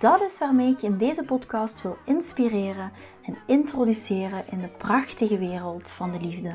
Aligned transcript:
Dat 0.00 0.20
is 0.20 0.38
waarmee 0.38 0.70
ik 0.72 0.78
je 0.78 0.86
in 0.86 0.98
deze 0.98 1.24
podcast 1.24 1.82
wil 1.82 1.96
inspireren 2.04 2.90
en 3.22 3.36
introduceren 3.46 4.44
in 4.50 4.58
de 4.60 4.68
prachtige 4.68 5.38
wereld 5.38 5.90
van 5.90 6.12
de 6.12 6.20
liefde. 6.20 6.48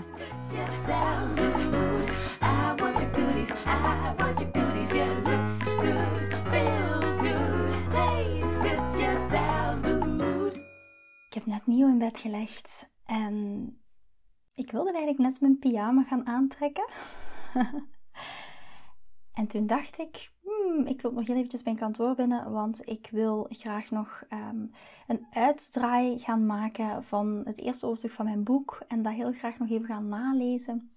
Ik 11.28 11.34
heb 11.34 11.46
net 11.46 11.68
Mio 11.68 11.88
in 11.88 11.98
bed 11.98 12.18
gelegd 12.18 12.90
en 13.06 13.68
ik 14.54 14.72
wilde 14.72 14.92
eigenlijk 14.92 15.20
net 15.20 15.42
mijn 15.42 15.60
pyjama 15.60 16.04
gaan 16.04 16.28
aantrekken. 16.28 16.88
en 19.40 19.48
toen 19.48 19.68
dacht 19.68 20.00
ik, 20.00 20.34
hmm, 20.66 20.86
ik 20.86 21.04
loop 21.04 21.14
nog 21.14 21.28
heel 21.28 21.36
eventjes 21.36 21.64
mijn 21.64 21.76
kantoor 21.76 22.16
binnen, 22.16 22.52
want 22.52 22.90
ik 22.90 23.08
wil 23.12 23.48
graag 23.50 23.92
nog 23.92 24.24
um, 24.34 24.72
een 25.08 25.26
uitdraai 25.32 26.20
gaan 26.20 26.46
maken 26.46 27.04
van 27.04 27.42
het 27.46 27.60
eerste 27.60 27.86
hoofdstuk 27.86 28.12
van 28.12 28.26
mijn 28.26 28.44
boek 28.44 28.82
en 28.88 29.02
dat 29.02 29.14
heel 29.14 29.32
graag 29.32 29.60
nog 29.60 29.70
even 29.70 29.86
gaan 29.86 30.08
nalezen. 30.08 30.90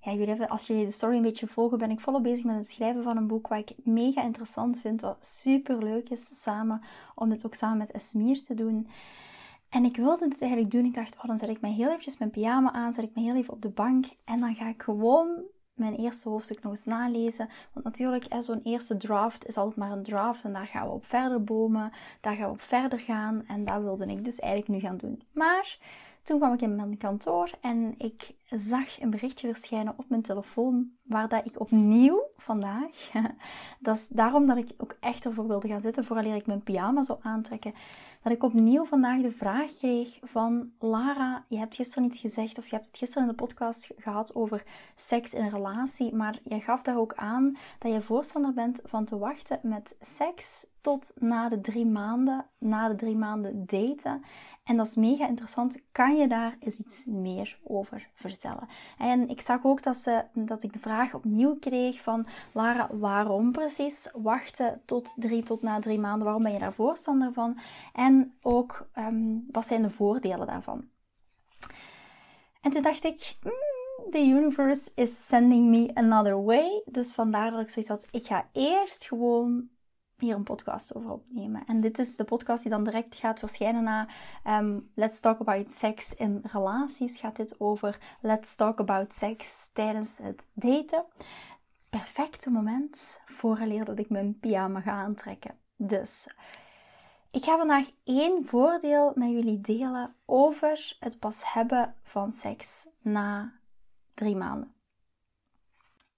Ja, 0.00 0.12
jullie, 0.12 0.46
als 0.46 0.66
jullie 0.66 0.84
de 0.84 0.90
story 0.90 1.16
een 1.16 1.22
beetje 1.22 1.46
volgen, 1.46 1.78
ben 1.78 1.90
ik 1.90 2.00
volop 2.00 2.22
bezig 2.22 2.44
met 2.44 2.56
het 2.56 2.68
schrijven 2.68 3.02
van 3.02 3.16
een 3.16 3.26
boek 3.26 3.48
wat 3.48 3.58
ik 3.58 3.76
mega 3.84 4.22
interessant 4.22 4.80
vind, 4.80 5.00
wat 5.00 5.26
super 5.26 5.78
leuk 5.84 6.08
is 6.08 6.42
samen, 6.42 6.80
om 7.14 7.28
dit 7.28 7.46
ook 7.46 7.54
samen 7.54 7.78
met 7.78 7.90
Esmir 7.90 8.42
te 8.42 8.54
doen. 8.54 8.88
En 9.68 9.84
ik 9.84 9.96
wilde 9.96 10.28
dit 10.28 10.40
eigenlijk 10.40 10.70
doen. 10.70 10.84
Ik 10.84 10.94
dacht, 10.94 11.16
oh, 11.16 11.24
dan 11.24 11.38
zet 11.38 11.48
ik 11.48 11.60
mij 11.60 11.72
heel 11.72 11.88
eventjes 11.88 12.18
mijn 12.18 12.30
pyjama 12.30 12.72
aan, 12.72 12.92
zet 12.92 13.04
ik 13.04 13.14
me 13.14 13.22
heel 13.22 13.36
even 13.36 13.52
op 13.52 13.62
de 13.62 13.68
bank 13.68 14.06
en 14.24 14.40
dan 14.40 14.54
ga 14.54 14.68
ik 14.68 14.82
gewoon 14.82 15.42
mijn 15.74 15.94
eerste 15.94 16.28
hoofdstuk 16.28 16.62
nog 16.62 16.72
eens 16.72 16.84
nalezen. 16.84 17.48
Want 17.72 17.84
natuurlijk, 17.84 18.26
zo'n 18.38 18.60
eerste 18.62 18.96
draft 18.96 19.46
is 19.46 19.56
altijd 19.56 19.76
maar 19.76 19.90
een 19.90 20.02
draft 20.02 20.44
en 20.44 20.52
daar 20.52 20.66
gaan 20.66 20.86
we 20.86 20.92
op 20.92 21.06
verder 21.06 21.44
bomen, 21.44 21.90
daar 22.20 22.34
gaan 22.34 22.46
we 22.46 22.52
op 22.52 22.60
verder 22.60 22.98
gaan 22.98 23.44
en 23.46 23.64
dat 23.64 23.82
wilde 23.82 24.06
ik 24.06 24.24
dus 24.24 24.38
eigenlijk 24.38 24.72
nu 24.72 24.88
gaan 24.88 24.96
doen. 24.96 25.22
Maar 25.32 25.78
toen 26.22 26.38
kwam 26.38 26.52
ik 26.52 26.60
in 26.60 26.76
mijn 26.76 26.96
kantoor 26.96 27.50
en 27.60 27.94
ik 27.98 28.34
zag 28.50 29.00
een 29.00 29.10
berichtje 29.10 29.46
verschijnen 29.52 29.94
op 29.96 30.04
mijn 30.08 30.22
telefoon 30.22 30.90
waar 31.02 31.28
dat 31.28 31.46
ik 31.46 31.60
opnieuw 31.60 32.22
vandaag, 32.36 33.10
dat 33.80 33.96
is 33.96 34.08
daarom 34.08 34.46
dat 34.46 34.56
ik 34.56 34.70
ook 34.76 34.96
echt 35.00 35.24
ervoor 35.24 35.46
wilde 35.46 35.68
gaan 35.68 35.80
zitten 35.80 36.04
vooraleer 36.04 36.34
ik 36.34 36.46
mijn 36.46 36.62
pyjama 36.62 37.02
zou 37.02 37.18
aantrekken, 37.22 37.74
dat 38.22 38.32
ik 38.32 38.42
opnieuw 38.42 38.84
vandaag 38.84 39.20
de 39.20 39.32
vraag 39.32 39.72
kreeg 39.72 40.18
van 40.22 40.70
Lara, 40.78 41.44
je 41.48 41.58
hebt 41.58 41.74
gisteren 41.74 42.04
iets 42.04 42.18
gezegd 42.18 42.58
of 42.58 42.66
je 42.66 42.74
hebt 42.74 42.86
het 42.86 42.96
gisteren 42.96 43.22
in 43.22 43.28
de 43.28 43.42
podcast 43.44 43.90
gehad 43.96 44.34
over 44.34 44.62
seks 44.94 45.34
in 45.34 45.42
een 45.42 45.50
relatie, 45.50 46.14
maar 46.14 46.38
je 46.44 46.60
gaf 46.60 46.82
daar 46.82 46.98
ook 46.98 47.14
aan 47.14 47.56
dat 47.78 47.92
je 47.92 48.02
voorstander 48.02 48.52
bent 48.52 48.80
van 48.84 49.04
te 49.04 49.18
wachten 49.18 49.58
met 49.62 49.96
seks 50.00 50.66
tot 50.80 51.14
na 51.18 51.48
de 51.48 51.60
drie 51.60 51.86
maanden, 51.86 52.46
na 52.58 52.88
de 52.88 52.94
drie 52.94 53.16
maanden 53.16 53.66
daten. 53.66 54.22
En 54.62 54.76
dat 54.76 54.86
is 54.86 54.96
mega 54.96 55.28
interessant. 55.28 55.82
Kan 55.92 56.16
je 56.16 56.28
daar 56.28 56.56
eens 56.60 56.78
iets 56.78 57.04
meer 57.04 57.58
over 57.64 58.08
vertellen? 58.14 58.68
En 58.98 59.28
ik 59.28 59.40
zag 59.40 59.64
ook 59.64 59.82
dat, 59.82 59.96
ze, 59.96 60.24
dat 60.34 60.62
ik 60.62 60.72
de 60.72 60.78
vraag 60.78 61.14
opnieuw 61.14 61.58
kreeg 61.58 62.00
van 62.00 62.26
Lara, 62.52 62.88
waarom 62.92 63.52
precies 63.52 64.10
wachten 64.14 64.82
tot 64.84 65.14
drie 65.18 65.42
tot 65.42 65.62
na 65.62 65.80
drie 65.80 65.98
maanden? 65.98 66.24
Waarom 66.24 66.42
ben 66.42 66.52
je 66.52 66.58
daar 66.58 66.72
voorstander 66.72 67.32
van? 67.32 67.58
En 67.92 68.34
ook, 68.42 68.88
ehm, 68.92 69.38
wat 69.50 69.66
zijn 69.66 69.82
de 69.82 69.90
voordelen 69.90 70.46
daarvan? 70.46 70.88
En 72.60 72.70
toen 72.70 72.82
dacht 72.82 73.04
ik, 73.04 73.36
hmm, 73.40 74.10
the 74.10 74.26
universe 74.26 74.90
is 74.94 75.26
sending 75.26 75.68
me 75.68 75.90
another 75.94 76.44
way. 76.44 76.82
Dus 76.84 77.12
vandaar 77.12 77.50
dat 77.50 77.60
ik 77.60 77.70
zoiets 77.70 77.90
had, 77.90 78.06
ik 78.10 78.26
ga 78.26 78.48
eerst 78.52 79.06
gewoon 79.06 79.68
hier 80.22 80.34
een 80.34 80.42
podcast 80.42 80.94
over 80.94 81.10
opnemen. 81.10 81.66
En 81.66 81.80
dit 81.80 81.98
is 81.98 82.16
de 82.16 82.24
podcast 82.24 82.62
die 82.62 82.70
dan 82.70 82.84
direct 82.84 83.14
gaat 83.14 83.38
verschijnen 83.38 83.82
na 83.82 84.08
um, 84.46 84.90
Let's 84.94 85.20
Talk 85.20 85.40
About 85.40 85.70
Sex 85.70 86.14
in 86.14 86.40
Relaties. 86.42 87.18
Gaat 87.18 87.36
dit 87.36 87.60
over 87.60 87.98
Let's 88.20 88.54
Talk 88.54 88.80
About 88.80 89.12
Sex 89.14 89.70
tijdens 89.72 90.18
het 90.18 90.46
daten. 90.52 91.04
Perfecte 91.90 92.50
moment 92.50 93.20
vooraleer 93.24 93.84
dat 93.84 93.98
ik 93.98 94.10
mijn 94.10 94.38
pyjama 94.38 94.80
ga 94.80 94.90
aantrekken. 94.90 95.58
Dus 95.76 96.28
ik 97.30 97.44
ga 97.44 97.56
vandaag 97.56 97.90
één 98.04 98.46
voordeel 98.46 99.12
met 99.14 99.28
jullie 99.28 99.60
delen 99.60 100.14
over 100.24 100.96
het 100.98 101.18
pas 101.18 101.52
hebben 101.52 101.94
van 102.02 102.32
seks 102.32 102.86
na 103.00 103.52
drie 104.14 104.36
maanden. 104.36 104.74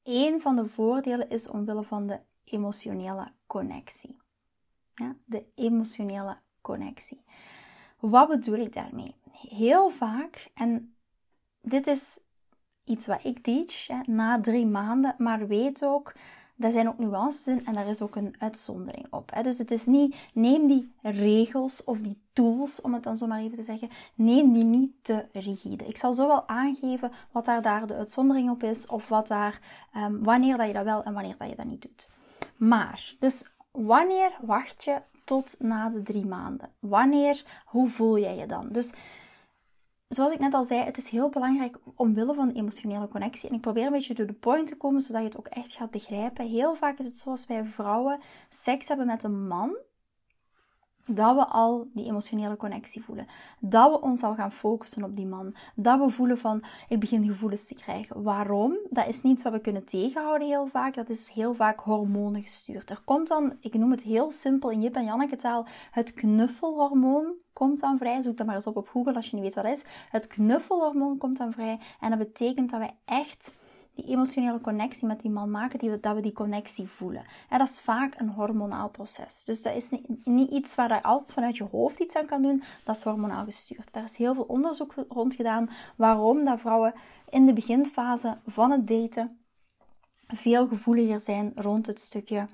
Eén 0.03 0.41
van 0.41 0.57
de 0.57 0.67
voordelen 0.67 1.29
is 1.29 1.49
omwille 1.49 1.83
van 1.83 2.07
de 2.07 2.21
emotionele 2.45 3.33
connectie. 3.55 4.17
Ja, 4.95 5.17
de 5.25 5.45
emotionele 5.55 6.37
connectie. 6.61 7.25
Wat 8.01 8.29
bedoel 8.29 8.59
ik 8.59 8.73
daarmee? 8.73 9.15
Heel 9.33 9.91
vaak, 9.91 10.51
en 10.55 10.95
dit 11.61 11.87
is 11.87 12.19
iets 12.85 13.07
wat 13.07 13.25
ik 13.25 13.39
teach 13.39 13.87
hè, 13.87 14.01
na 14.07 14.41
drie 14.41 14.67
maanden, 14.67 15.15
maar 15.19 15.47
weet 15.47 15.85
ook, 15.85 16.13
daar 16.57 16.71
zijn 16.71 16.89
ook 16.89 16.99
nuances 16.99 17.47
in 17.47 17.67
en 17.67 17.75
daar 17.75 17.87
is 17.87 18.03
ook 18.03 18.17
een 18.17 18.35
uitzondering 18.39 19.07
op. 19.11 19.31
Hè. 19.35 19.43
Dus 19.43 19.59
het 19.59 19.71
is 19.71 19.87
niet, 19.87 20.17
neem 20.33 20.67
die 20.67 20.93
regels 21.03 21.85
of 21.85 21.99
die 22.01 22.23
tools, 22.33 22.81
om 22.81 22.95
het 22.95 23.03
dan 23.03 23.17
zo 23.17 23.27
maar 23.27 23.39
even 23.39 23.57
te 23.57 23.63
zeggen, 23.63 23.89
neem 24.15 24.53
die 24.53 24.65
niet 24.65 24.93
te 25.03 25.27
rigide. 25.33 25.87
Ik 25.87 25.97
zal 25.97 26.13
zo 26.13 26.27
wel 26.27 26.49
aangeven 26.49 27.11
wat 27.31 27.45
daar, 27.45 27.63
daar 27.63 27.87
de 27.87 27.95
uitzondering 27.95 28.51
op 28.51 28.63
is, 28.63 28.87
of 28.87 29.09
wat 29.09 29.27
daar, 29.27 29.61
um, 29.97 30.23
wanneer 30.25 30.57
dat 30.57 30.67
je 30.67 30.73
dat 30.73 30.85
wel 30.85 31.03
en 31.03 31.13
wanneer 31.13 31.37
dat 31.39 31.49
je 31.49 31.57
dat 31.57 31.67
niet 31.67 31.83
doet. 31.83 32.13
Maar, 32.57 33.15
dus 33.19 33.45
wanneer 33.71 34.33
wacht 34.43 34.85
je 34.85 35.03
tot 35.25 35.57
na 35.59 35.89
de 35.89 36.03
drie 36.03 36.27
maanden? 36.27 36.71
Wanneer, 36.79 37.63
hoe 37.65 37.89
voel 37.89 38.19
jij 38.19 38.37
je 38.37 38.47
dan? 38.47 38.69
Dus 38.73 38.93
zoals 40.09 40.33
ik 40.33 40.39
net 40.39 40.55
al 40.55 40.65
zei, 40.65 40.81
het 40.81 40.97
is 40.97 41.09
heel 41.09 41.29
belangrijk 41.29 41.79
omwille 41.95 42.35
van 42.35 42.49
de 42.49 42.55
emotionele 42.55 43.09
connectie. 43.09 43.49
En 43.49 43.55
ik 43.55 43.61
probeer 43.61 43.87
een 43.87 43.93
beetje 43.93 44.15
to 44.15 44.25
the 44.25 44.33
point 44.33 44.67
te 44.67 44.77
komen, 44.77 45.01
zodat 45.01 45.21
je 45.21 45.27
het 45.27 45.39
ook 45.39 45.47
echt 45.47 45.73
gaat 45.73 45.91
begrijpen. 45.91 46.49
Heel 46.49 46.75
vaak 46.75 46.99
is 46.99 47.05
het 47.05 47.19
zoals 47.19 47.47
wij 47.47 47.65
vrouwen 47.65 48.21
seks 48.49 48.89
hebben 48.89 49.07
met 49.07 49.23
een 49.23 49.47
man 49.47 49.77
dat 51.11 51.35
we 51.37 51.47
al 51.47 51.87
die 51.93 52.07
emotionele 52.07 52.57
connectie 52.57 53.05
voelen. 53.05 53.27
Dat 53.59 53.91
we 53.91 54.01
ons 54.01 54.23
al 54.23 54.35
gaan 54.35 54.53
focussen 54.53 55.05
op 55.05 55.17
die 55.17 55.27
man. 55.27 55.55
Dat 55.75 55.99
we 55.99 56.09
voelen 56.09 56.39
van, 56.39 56.63
ik 56.89 57.01
begin 57.01 57.25
gevoelens 57.25 57.67
te 57.67 57.75
krijgen. 57.75 58.23
Waarom? 58.23 58.77
Dat 58.91 59.07
is 59.07 59.23
niets 59.23 59.43
wat 59.43 59.53
we 59.53 59.61
kunnen 59.61 59.85
tegenhouden 59.85 60.49
heel 60.49 60.67
vaak. 60.67 60.95
Dat 60.95 61.09
is 61.09 61.29
heel 61.29 61.55
vaak 61.55 61.81
hormonen 61.81 62.43
gestuurd. 62.43 62.91
Er 62.91 63.01
komt 63.05 63.29
dan, 63.29 63.57
ik 63.61 63.75
noem 63.75 63.91
het 63.91 64.03
heel 64.03 64.31
simpel 64.31 64.71
in 64.71 64.81
Jip 64.81 64.95
en 64.95 65.05
Janneke 65.05 65.37
taal, 65.37 65.67
het 65.91 66.15
knuffelhormoon 66.15 67.33
komt 67.53 67.81
dan 67.81 67.99
vrij. 67.99 68.23
Zoek 68.23 68.37
dat 68.37 68.47
maar 68.47 68.55
eens 68.55 68.67
op 68.67 68.77
op 68.77 68.89
Google 68.89 69.15
als 69.15 69.31
je 69.31 69.37
niet 69.37 69.45
weet 69.45 69.55
wat 69.55 69.65
dat 69.65 69.73
is. 69.73 69.85
Het 70.11 70.27
knuffelhormoon 70.27 71.19
komt 71.19 71.37
dan 71.37 71.53
vrij. 71.53 71.79
En 72.01 72.11
dat 72.11 72.19
betekent 72.19 72.71
dat 72.71 72.81
wij 72.81 72.97
echt 73.05 73.55
die 73.95 74.05
emotionele 74.05 74.61
connectie 74.61 75.07
met 75.07 75.21
die 75.21 75.31
man 75.31 75.51
maken, 75.51 75.79
die 75.79 76.01
dat 76.01 76.15
we 76.15 76.23
die 76.23 76.33
connectie 76.33 76.89
voelen. 76.89 77.25
En 77.49 77.59
dat 77.59 77.69
is 77.69 77.81
vaak 77.81 78.21
een 78.21 78.29
hormonaal 78.29 78.89
proces. 78.89 79.45
Dus 79.45 79.63
dat 79.63 79.75
is 79.75 79.91
niet, 79.91 80.27
niet 80.27 80.51
iets 80.51 80.75
waar 80.75 80.89
je 80.89 81.03
altijd 81.03 81.33
vanuit 81.33 81.57
je 81.57 81.65
hoofd 81.65 81.99
iets 81.99 82.17
aan 82.17 82.27
kan 82.27 82.43
doen, 82.43 82.63
dat 82.85 82.97
is 82.97 83.03
hormonaal 83.03 83.45
gestuurd. 83.45 83.93
Daar 83.93 84.05
is 84.05 84.17
heel 84.17 84.35
veel 84.35 84.45
onderzoek 84.45 84.95
rond 85.09 85.35
gedaan 85.35 85.71
waarom 85.97 86.45
dat 86.45 86.61
vrouwen 86.61 86.93
in 87.31 87.47
de 87.47 87.53
beginfase 87.53 88.39
van 88.47 88.71
het 88.71 88.89
daten 88.89 89.39
veel 90.27 90.69
gevoeliger 90.69 91.21
zijn 91.21 91.53
rond 91.55 91.87
het 91.87 92.01
stukje 92.01 92.47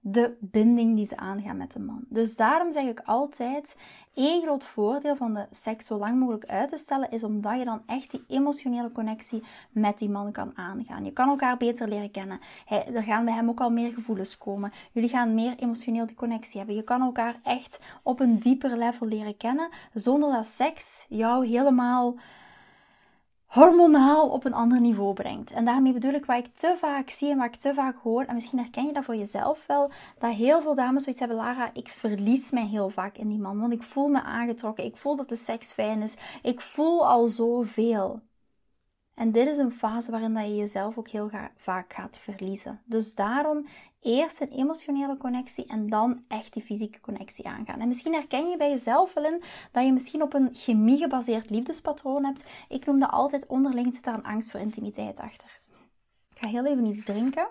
de 0.00 0.36
binding 0.40 0.96
die 0.96 1.06
ze 1.06 1.16
aangaan 1.16 1.56
met 1.56 1.72
de 1.72 1.78
man. 1.78 2.04
Dus 2.08 2.36
daarom 2.36 2.72
zeg 2.72 2.84
ik 2.84 3.00
altijd: 3.04 3.76
één 4.14 4.42
groot 4.42 4.64
voordeel 4.64 5.16
van 5.16 5.34
de 5.34 5.46
seks 5.50 5.86
zo 5.86 5.98
lang 5.98 6.18
mogelijk 6.18 6.44
uit 6.44 6.68
te 6.68 6.76
stellen 6.76 7.10
is 7.10 7.24
omdat 7.24 7.58
je 7.58 7.64
dan 7.64 7.82
echt 7.86 8.10
die 8.10 8.24
emotionele 8.28 8.92
connectie 8.92 9.42
met 9.70 9.98
die 9.98 10.08
man 10.08 10.32
kan 10.32 10.52
aangaan. 10.54 11.04
Je 11.04 11.12
kan 11.12 11.28
elkaar 11.28 11.56
beter 11.56 11.88
leren 11.88 12.10
kennen. 12.10 12.38
Hij, 12.64 12.86
er 12.94 13.02
gaan 13.02 13.24
bij 13.24 13.34
hem 13.34 13.48
ook 13.48 13.60
al 13.60 13.70
meer 13.70 13.92
gevoelens 13.92 14.38
komen. 14.38 14.72
Jullie 14.92 15.08
gaan 15.08 15.34
meer 15.34 15.54
emotioneel 15.58 16.06
die 16.06 16.16
connectie 16.16 16.58
hebben. 16.58 16.76
Je 16.76 16.82
kan 16.84 17.00
elkaar 17.00 17.40
echt 17.42 17.80
op 18.02 18.20
een 18.20 18.38
dieper 18.38 18.76
level 18.76 19.06
leren 19.06 19.36
kennen 19.36 19.68
zonder 19.94 20.32
dat 20.32 20.46
seks 20.46 21.06
jou 21.08 21.46
helemaal 21.46 22.14
hormonaal 23.50 24.28
op 24.28 24.44
een 24.44 24.54
ander 24.54 24.80
niveau 24.80 25.12
brengt. 25.12 25.50
En 25.50 25.64
daarmee 25.64 25.92
bedoel 25.92 26.12
ik 26.12 26.24
wat 26.24 26.38
ik 26.38 26.54
te 26.54 26.74
vaak 26.78 27.10
zie 27.10 27.30
en 27.30 27.36
wat 27.36 27.46
ik 27.46 27.56
te 27.56 27.74
vaak 27.74 27.96
hoor. 28.02 28.24
En 28.24 28.34
misschien 28.34 28.58
herken 28.58 28.86
je 28.86 28.92
dat 28.92 29.04
voor 29.04 29.16
jezelf 29.16 29.66
wel. 29.66 29.90
Dat 30.18 30.32
heel 30.32 30.62
veel 30.62 30.74
dames 30.74 31.02
zoiets 31.02 31.20
hebben. 31.20 31.38
Lara, 31.38 31.70
ik 31.72 31.88
verlies 31.88 32.50
mij 32.50 32.66
heel 32.66 32.90
vaak 32.90 33.16
in 33.16 33.28
die 33.28 33.38
man. 33.38 33.60
Want 33.60 33.72
ik 33.72 33.82
voel 33.82 34.08
me 34.08 34.22
aangetrokken. 34.22 34.84
Ik 34.84 34.96
voel 34.96 35.16
dat 35.16 35.28
de 35.28 35.36
seks 35.36 35.72
fijn 35.72 36.02
is. 36.02 36.16
Ik 36.42 36.60
voel 36.60 37.08
al 37.08 37.28
zoveel. 37.28 38.20
En 39.20 39.32
dit 39.32 39.48
is 39.48 39.58
een 39.58 39.72
fase 39.72 40.10
waarin 40.10 40.34
dat 40.34 40.44
je 40.44 40.56
jezelf 40.56 40.98
ook 40.98 41.08
heel 41.08 41.30
vaak 41.54 41.92
gaat 41.92 42.18
verliezen. 42.18 42.80
Dus 42.84 43.14
daarom 43.14 43.66
eerst 44.00 44.40
een 44.40 44.48
emotionele 44.48 45.16
connectie 45.16 45.66
en 45.66 45.88
dan 45.88 46.24
echt 46.28 46.52
die 46.52 46.62
fysieke 46.62 47.00
connectie 47.00 47.48
aangaan. 47.48 47.80
En 47.80 47.88
misschien 47.88 48.12
herken 48.12 48.50
je 48.50 48.56
bij 48.56 48.70
jezelf 48.70 49.14
wel 49.14 49.24
in 49.24 49.42
dat 49.72 49.84
je 49.84 49.92
misschien 49.92 50.22
op 50.22 50.34
een 50.34 50.48
chemie 50.52 50.98
gebaseerd 50.98 51.50
liefdespatroon 51.50 52.24
hebt. 52.24 52.44
Ik 52.68 52.86
noem 52.86 52.98
dat 52.98 53.10
altijd 53.10 53.46
onderling 53.46 53.94
zit 53.94 54.04
daar 54.04 54.14
een 54.14 54.24
angst 54.24 54.50
voor 54.50 54.60
intimiteit 54.60 55.18
achter. 55.18 55.60
Ik 56.30 56.38
ga 56.38 56.48
heel 56.48 56.66
even 56.66 56.86
iets 56.86 57.04
drinken. 57.04 57.48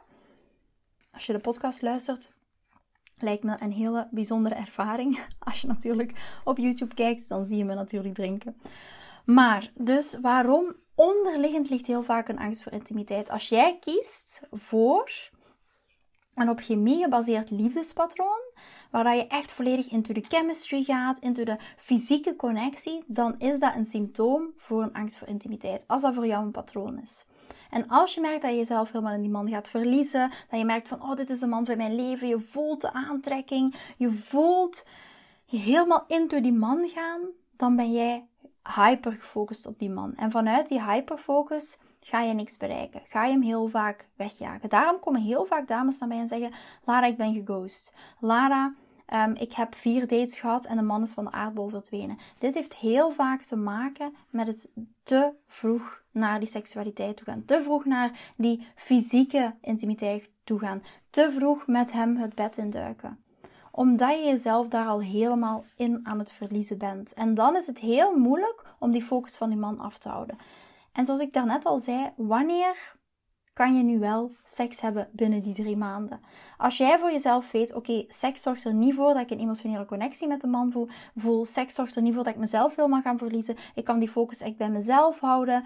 Als 1.12 1.26
je 1.26 1.34
de 1.34 1.40
podcast 1.40 1.82
luistert, 1.82 2.34
lijkt 3.18 3.44
me 3.44 3.56
een 3.60 3.74
hele 3.74 4.08
bijzondere 4.12 4.56
ervaring. 4.56 5.20
Als 5.40 5.62
je 5.62 5.68
natuurlijk 5.68 6.40
op 6.44 6.58
YouTube 6.58 6.94
kijkt, 6.94 7.30
dan 7.30 7.46
zie 7.46 7.58
je 7.58 7.66
me 7.66 7.74
natuurlijk 7.74 8.14
drinken. 8.14 8.58
Maar 9.26 9.72
dus 9.76 10.20
waarom 10.22 10.76
onderliggend 11.00 11.70
ligt 11.70 11.88
heel 11.88 12.04
vaak 12.04 12.28
een 12.28 12.40
angst 12.40 12.64
voor 12.64 12.72
intimiteit. 12.72 13.30
Als 13.30 13.50
jij 13.50 13.78
kiest 13.80 14.48
voor 14.52 15.12
een 16.36 16.50
op 16.50 16.60
chemie 16.60 17.04
gebaseerd 17.04 17.50
liefdespatroon, 17.50 18.42
waar 18.92 19.16
je 19.16 19.28
echt 19.28 19.52
volledig 19.52 19.90
into 19.92 20.14
de 20.14 20.26
chemistry 20.28 20.84
gaat, 20.84 21.20
into 21.20 21.44
de 21.44 21.58
fysieke 21.78 22.36
connectie, 22.36 23.04
dan 23.08 23.36
is 23.38 23.60
dat 23.60 23.76
een 23.76 23.86
symptoom 23.86 24.54
voor 24.58 24.84
een 24.84 24.94
angst 24.94 25.18
voor 25.18 25.28
intimiteit. 25.28 25.84
Als 25.88 26.02
dat 26.02 26.14
voor 26.14 26.28
jou 26.28 26.46
een 26.46 26.52
patroon 26.52 27.02
is. 27.02 27.26
En 27.70 27.88
als 27.88 28.14
je 28.14 28.22
merkt 28.22 28.42
dat 28.42 28.52
je 28.52 28.58
jezelf 28.58 28.92
helemaal 28.92 29.14
in 29.14 29.22
die 29.22 29.32
man 29.32 29.50
gaat 29.50 29.70
verliezen, 29.70 30.32
dat 30.50 30.60
je 30.60 30.66
merkt 30.66 30.88
van, 30.88 31.02
oh, 31.02 31.16
dit 31.16 31.30
is 31.30 31.40
de 31.40 31.48
man 31.48 31.66
van 31.66 31.78
mijn 31.78 31.96
leven, 31.96 32.28
je 32.28 32.40
voelt 32.40 32.82
de 32.82 32.94
aantrekking, 32.94 33.76
je 33.98 34.12
voelt 34.12 34.86
je 35.46 35.58
helemaal 35.58 36.04
into 36.08 36.42
die 36.42 36.54
man 36.54 36.88
gaan, 36.88 37.22
dan 37.56 37.76
ben 37.76 37.92
jij 37.92 38.28
hyper 38.64 39.12
gefocust 39.12 39.68
op 39.68 39.80
die 39.80 39.90
man. 39.90 40.16
En 40.16 40.32
vanuit 40.32 40.68
die 40.68 40.84
hyperfocus 40.84 41.80
ga 42.00 42.22
je 42.22 42.34
niks 42.34 42.58
bereiken. 42.58 43.02
Ga 43.06 43.26
je 43.26 43.32
hem 43.32 43.42
heel 43.42 43.68
vaak 43.68 44.08
wegjagen. 44.16 44.70
Daarom 44.70 45.00
komen 45.00 45.22
heel 45.22 45.46
vaak 45.46 45.68
dames 45.68 46.00
naar 46.00 46.10
mij 46.10 46.20
en 46.20 46.28
zeggen: 46.28 46.52
Lara, 46.84 47.06
ik 47.06 47.18
ben 47.18 47.34
geghost. 47.34 47.96
Lara, 48.20 48.74
um, 49.14 49.36
ik 49.36 49.54
heb 49.54 49.76
vier 49.76 50.08
dates 50.08 50.40
gehad 50.40 50.66
en 50.66 50.78
de 50.78 50.84
man 50.84 51.02
is 51.02 51.14
van 51.14 51.24
de 51.24 51.32
aardbol 51.32 51.68
verdwenen. 51.68 52.18
Dit 52.40 52.54
heeft 52.54 52.76
heel 52.76 53.12
vaak 53.12 53.42
te 53.42 53.56
maken 53.56 54.16
met 54.30 54.48
het 54.48 54.70
te 55.04 55.34
vroeg 55.48 56.04
naar 56.12 56.40
die 56.40 56.48
seksualiteit 56.48 57.18
toe 57.18 57.26
gaan. 57.26 57.46
Te 57.46 57.62
vroeg 57.62 57.86
naar 57.86 58.20
die 58.36 58.68
fysieke 58.76 59.56
intimiteit 59.62 60.30
toe 60.44 60.60
gaan. 60.60 60.84
Te 61.10 61.32
vroeg 61.32 61.68
met 61.68 61.92
hem 61.92 62.18
het 62.18 62.36
bed 62.36 62.58
induiken 62.58 63.24
omdat 63.80 64.16
je 64.16 64.26
jezelf 64.26 64.68
daar 64.68 64.88
al 64.88 65.02
helemaal 65.02 65.66
in 65.76 66.00
aan 66.04 66.20
het 66.20 66.32
verliezen 66.32 66.78
bent. 66.78 67.14
En 67.14 67.34
dan 67.34 67.56
is 67.56 67.68
het 67.68 67.80
heel 67.80 68.18
moeilijk 68.18 68.64
om 68.80 68.92
die 68.92 69.04
focus 69.04 69.36
van 69.36 69.50
die 69.50 69.58
man 69.58 69.80
af 69.80 69.98
te 69.98 70.10
houden. 70.10 70.38
En 70.92 71.06
zoals 71.06 71.20
ik 71.20 71.34
daarnet 71.34 71.66
al 71.66 71.80
zei, 71.80 72.12
wanneer 72.16 72.96
kan 73.54 73.76
je 73.76 73.84
nu 73.84 74.00
wel 74.00 74.36
seks 74.44 74.82
hebben 74.82 75.10
binnen 75.12 75.42
die 75.42 75.54
drie 75.54 75.78
maanden? 75.78 76.22
Als 76.58 76.78
jij 76.78 77.00
voor 77.00 77.12
jezelf 77.12 77.52
weet, 77.52 77.74
oké, 77.74 78.06
seks 78.08 78.42
zorgt 78.42 78.64
er 78.64 78.74
niet 78.74 78.96
voor 78.96 79.14
dat 79.14 79.22
ik 79.22 79.30
een 79.30 79.40
emotionele 79.40 79.86
connectie 79.86 80.28
met 80.28 80.42
de 80.42 80.48
man 80.48 80.72
voel, 80.72 80.88
voel. 81.16 81.46
Seks 81.46 81.76
zorgt 81.76 81.96
er 81.96 82.02
niet 82.02 82.14
voor 82.14 82.24
dat 82.24 82.34
ik 82.34 82.40
mezelf 82.40 82.76
helemaal 82.76 83.02
ga 83.02 83.18
verliezen. 83.18 83.56
Ik 83.76 83.84
kan 83.84 84.00
die 84.00 84.10
focus 84.10 84.42
echt 84.42 84.58
bij 84.58 84.70
mezelf 84.70 85.20
houden 85.20 85.64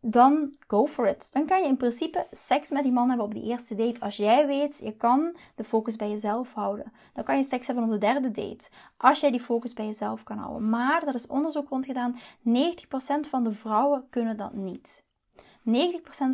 dan 0.00 0.54
go 0.66 0.86
for 0.86 1.06
it. 1.06 1.32
Dan 1.32 1.46
kan 1.46 1.62
je 1.62 1.66
in 1.68 1.76
principe 1.76 2.26
seks 2.30 2.70
met 2.70 2.82
die 2.82 2.92
man 2.92 3.08
hebben 3.08 3.26
op 3.26 3.34
die 3.34 3.42
eerste 3.42 3.74
date. 3.74 4.00
Als 4.00 4.16
jij 4.16 4.46
weet, 4.46 4.80
je 4.84 4.96
kan 4.96 5.36
de 5.54 5.64
focus 5.64 5.96
bij 5.96 6.08
jezelf 6.08 6.52
houden. 6.52 6.92
Dan 7.14 7.24
kan 7.24 7.36
je 7.36 7.44
seks 7.44 7.66
hebben 7.66 7.84
op 7.84 7.90
de 7.90 7.98
derde 7.98 8.30
date. 8.30 8.70
Als 8.96 9.20
jij 9.20 9.30
die 9.30 9.40
focus 9.40 9.72
bij 9.72 9.86
jezelf 9.86 10.22
kan 10.22 10.38
houden. 10.38 10.68
Maar, 10.68 11.04
dat 11.04 11.14
is 11.14 11.26
onderzoek 11.26 11.68
rondgedaan, 11.68 12.18
90% 12.48 13.28
van 13.30 13.44
de 13.44 13.52
vrouwen 13.52 14.06
kunnen 14.10 14.36
dat 14.36 14.52
niet. 14.54 15.06
90% 15.68 15.70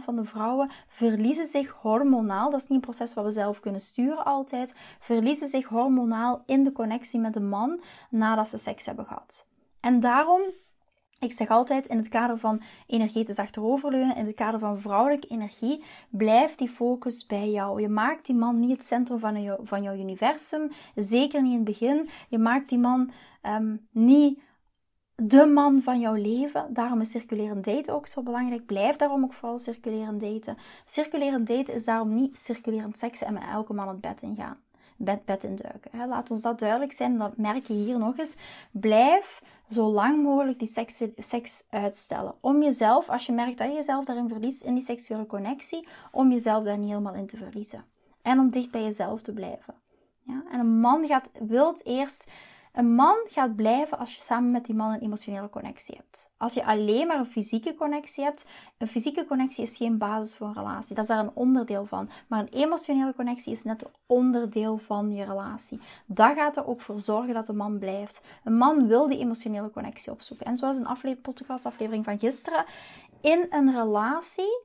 van 0.05 0.17
de 0.17 0.25
vrouwen 0.25 0.71
verliezen 0.89 1.47
zich 1.47 1.71
hormonaal. 1.71 2.51
Dat 2.51 2.61
is 2.61 2.69
niet 2.69 2.79
een 2.79 2.85
proces 2.85 3.15
wat 3.15 3.25
we 3.25 3.31
zelf 3.31 3.61
kunnen 3.61 3.81
sturen 3.81 4.25
altijd. 4.25 4.73
Verliezen 4.99 5.49
zich 5.49 5.67
hormonaal 5.67 6.43
in 6.47 6.63
de 6.63 6.73
connectie 6.73 7.21
met 7.21 7.35
de 7.35 7.41
man 7.41 7.81
nadat 8.11 8.49
ze 8.49 8.59
seks 8.59 8.87
hebben 8.87 9.07
gehad. 9.07 9.47
En 9.81 10.01
daarom 10.01 10.43
ik 11.19 11.33
zeg 11.33 11.49
altijd 11.49 11.87
in 11.87 11.97
het 11.97 12.09
kader 12.09 12.39
van 12.39 12.63
energetisch 12.87 13.39
achteroverleunen, 13.39 14.17
in 14.17 14.27
het 14.27 14.35
kader 14.35 14.61
van 14.61 14.81
vrouwelijke 14.81 15.29
energie, 15.29 15.83
blijft 16.11 16.59
die 16.59 16.69
focus 16.69 17.27
bij 17.27 17.51
jou. 17.51 17.81
Je 17.81 17.89
maakt 17.89 18.27
die 18.27 18.35
man 18.35 18.59
niet 18.59 18.71
het 18.71 18.85
centrum 18.85 19.19
van, 19.19 19.43
jou, 19.43 19.61
van 19.63 19.83
jouw 19.83 19.95
universum, 19.95 20.71
zeker 20.95 21.43
niet 21.43 21.51
in 21.51 21.57
het 21.57 21.65
begin. 21.65 22.09
Je 22.29 22.39
maakt 22.39 22.69
die 22.69 22.79
man 22.79 23.11
um, 23.43 23.87
niet 23.91 24.41
de 25.15 25.47
man 25.47 25.83
van 25.83 26.01
jouw 26.01 26.15
leven. 26.15 26.67
Daarom 26.73 27.01
is 27.01 27.11
circulerend 27.11 27.65
daten 27.65 27.95
ook 27.95 28.07
zo 28.07 28.23
belangrijk. 28.23 28.67
Blijf 28.67 28.97
daarom 28.97 29.25
ook 29.25 29.33
vooral 29.33 29.59
circulerend 29.59 30.21
daten. 30.21 30.57
Circulerend 30.85 31.47
daten 31.47 31.75
is 31.75 31.85
daarom 31.85 32.15
niet 32.15 32.39
circulerend 32.39 32.99
seksen 32.99 33.27
en 33.27 33.33
met 33.33 33.43
elke 33.53 33.73
man 33.73 33.89
het 33.89 34.01
bed 34.01 34.23
ingaan 34.23 34.59
bed, 34.97 35.25
bed 35.25 35.45
induiken. 35.45 36.09
Laat 36.09 36.31
ons 36.31 36.43
dat 36.43 36.59
duidelijk 36.59 36.93
zijn. 36.93 37.19
Dat 37.19 37.37
merk 37.37 37.67
je 37.67 37.73
hier 37.73 37.99
nog 37.99 38.19
eens. 38.19 38.37
Blijf 38.71 39.43
zo 39.69 39.87
lang 39.87 40.23
mogelijk 40.23 40.59
die 40.59 40.69
seks, 40.69 41.03
seks 41.17 41.67
uitstellen. 41.71 42.35
Om 42.41 42.63
jezelf, 42.63 43.09
als 43.09 43.27
je 43.27 43.33
merkt 43.33 43.59
dat 43.59 43.69
je 43.69 43.75
jezelf 43.75 44.05
daarin 44.05 44.29
verliest, 44.29 44.63
in 44.63 44.75
die 44.75 44.85
seksuele 44.85 45.27
connectie, 45.27 45.87
om 46.13 46.31
jezelf 46.31 46.65
daar 46.65 46.79
niet 46.79 46.89
helemaal 46.89 47.15
in 47.15 47.27
te 47.27 47.37
verliezen. 47.37 47.85
En 48.23 48.39
om 48.39 48.51
dicht 48.51 48.71
bij 48.71 48.83
jezelf 48.83 49.23
te 49.23 49.33
blijven. 49.33 49.75
Ja? 50.23 50.43
En 50.51 50.61
een 50.61 50.81
man 50.81 51.07
gaat, 51.07 51.31
wilt 51.39 51.87
eerst 51.87 52.25
een 52.75 52.95
man 52.95 53.17
gaat 53.29 53.57
blijven 53.57 53.99
als 53.99 54.15
je 54.15 54.21
samen 54.21 54.51
met 54.51 54.65
die 54.65 54.75
man 54.75 54.93
een 54.93 55.01
emotionele 55.01 55.51
connectie 55.51 55.97
hebt. 55.97 56.31
Als 56.37 56.55
je 56.55 56.65
alleen 56.65 57.07
maar 57.07 57.19
een 57.19 57.27
fysieke 57.27 57.75
connectie 57.75 58.25
hebt, 58.25 58.45
een 58.79 58.87
fysieke 58.87 59.27
connectie 59.27 59.63
is 59.63 59.77
geen 59.77 59.99
basis 59.99 60.37
voor 60.37 60.47
een 60.47 60.55
relatie. 60.55 60.95
Dat 60.95 61.05
is 61.05 61.11
daar 61.11 61.25
een 61.25 61.35
onderdeel 61.35 61.87
van. 61.87 62.09
Maar 62.29 62.41
een 62.41 62.49
emotionele 62.49 63.15
connectie 63.15 63.53
is 63.53 63.63
net 63.63 63.85
onderdeel 64.07 64.79
van 64.79 65.15
je 65.15 65.25
relatie. 65.25 65.81
Dat 66.07 66.35
gaat 66.35 66.57
er 66.57 66.67
ook 66.67 66.81
voor 66.81 67.01
zorgen 67.01 67.35
dat 67.35 67.47
de 67.47 67.53
man 67.53 67.79
blijft. 67.79 68.23
Een 68.45 68.57
man 68.57 68.87
wil 68.87 69.09
die 69.09 69.19
emotionele 69.19 69.71
connectie 69.71 70.13
opzoeken. 70.13 70.47
En 70.47 70.57
zoals 70.57 70.77
een 70.77 71.21
podcastaflevering 71.21 72.05
van 72.05 72.19
gisteren, 72.19 72.65
in 73.21 73.47
een 73.51 73.73
relatie 73.73 74.63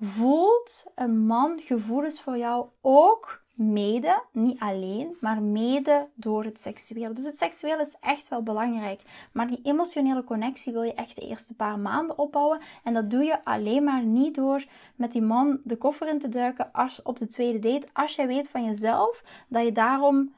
voelt 0.00 0.86
een 0.94 1.26
man 1.26 1.60
gevoelens 1.62 2.22
voor 2.22 2.38
jou 2.38 2.68
ook 2.80 3.43
mede, 3.54 4.22
niet 4.32 4.60
alleen, 4.60 5.16
maar 5.20 5.42
mede 5.42 6.08
door 6.14 6.44
het 6.44 6.60
seksuele. 6.60 7.12
Dus 7.12 7.24
het 7.24 7.36
seksuele 7.36 7.80
is 7.80 7.96
echt 8.00 8.28
wel 8.28 8.42
belangrijk. 8.42 9.02
Maar 9.32 9.46
die 9.46 9.60
emotionele 9.62 10.24
connectie 10.24 10.72
wil 10.72 10.82
je 10.82 10.94
echt 10.94 11.16
de 11.16 11.28
eerste 11.28 11.54
paar 11.54 11.78
maanden 11.78 12.18
opbouwen. 12.18 12.60
En 12.82 12.94
dat 12.94 13.10
doe 13.10 13.24
je 13.24 13.44
alleen 13.44 13.84
maar 13.84 14.04
niet 14.04 14.34
door 14.34 14.64
met 14.96 15.12
die 15.12 15.22
man 15.22 15.60
de 15.64 15.76
koffer 15.76 16.08
in 16.08 16.18
te 16.18 16.28
duiken 16.28 16.72
als, 16.72 17.02
op 17.02 17.18
de 17.18 17.26
tweede 17.26 17.58
date. 17.58 17.86
Als 17.92 18.14
jij 18.14 18.26
weet 18.26 18.48
van 18.48 18.64
jezelf 18.64 19.22
dat 19.48 19.64
je 19.64 19.72
daarom 19.72 20.34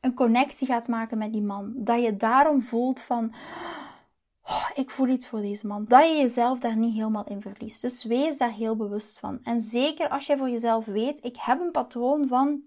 een 0.00 0.14
connectie 0.14 0.66
gaat 0.66 0.88
maken 0.88 1.18
met 1.18 1.32
die 1.32 1.42
man. 1.42 1.72
Dat 1.76 2.02
je 2.02 2.16
daarom 2.16 2.62
voelt 2.62 3.00
van 3.00 3.32
oh, 4.46 4.70
ik 4.74 4.90
voel 4.90 5.08
iets 5.08 5.26
voor 5.26 5.40
deze 5.40 5.66
man. 5.66 5.84
Dat 5.84 6.10
je 6.10 6.16
jezelf 6.16 6.58
daar 6.58 6.76
niet 6.76 6.94
helemaal 6.94 7.24
in 7.24 7.40
verliest. 7.40 7.80
Dus 7.80 8.04
wees 8.04 8.38
daar 8.38 8.52
heel 8.52 8.76
bewust 8.76 9.18
van. 9.18 9.40
En 9.42 9.60
zeker 9.60 10.08
als 10.08 10.26
je 10.26 10.36
voor 10.36 10.50
jezelf 10.50 10.84
weet, 10.84 11.24
ik 11.24 11.36
heb 11.36 11.60
een 11.60 11.70
patroon 11.70 12.28
van. 12.28 12.62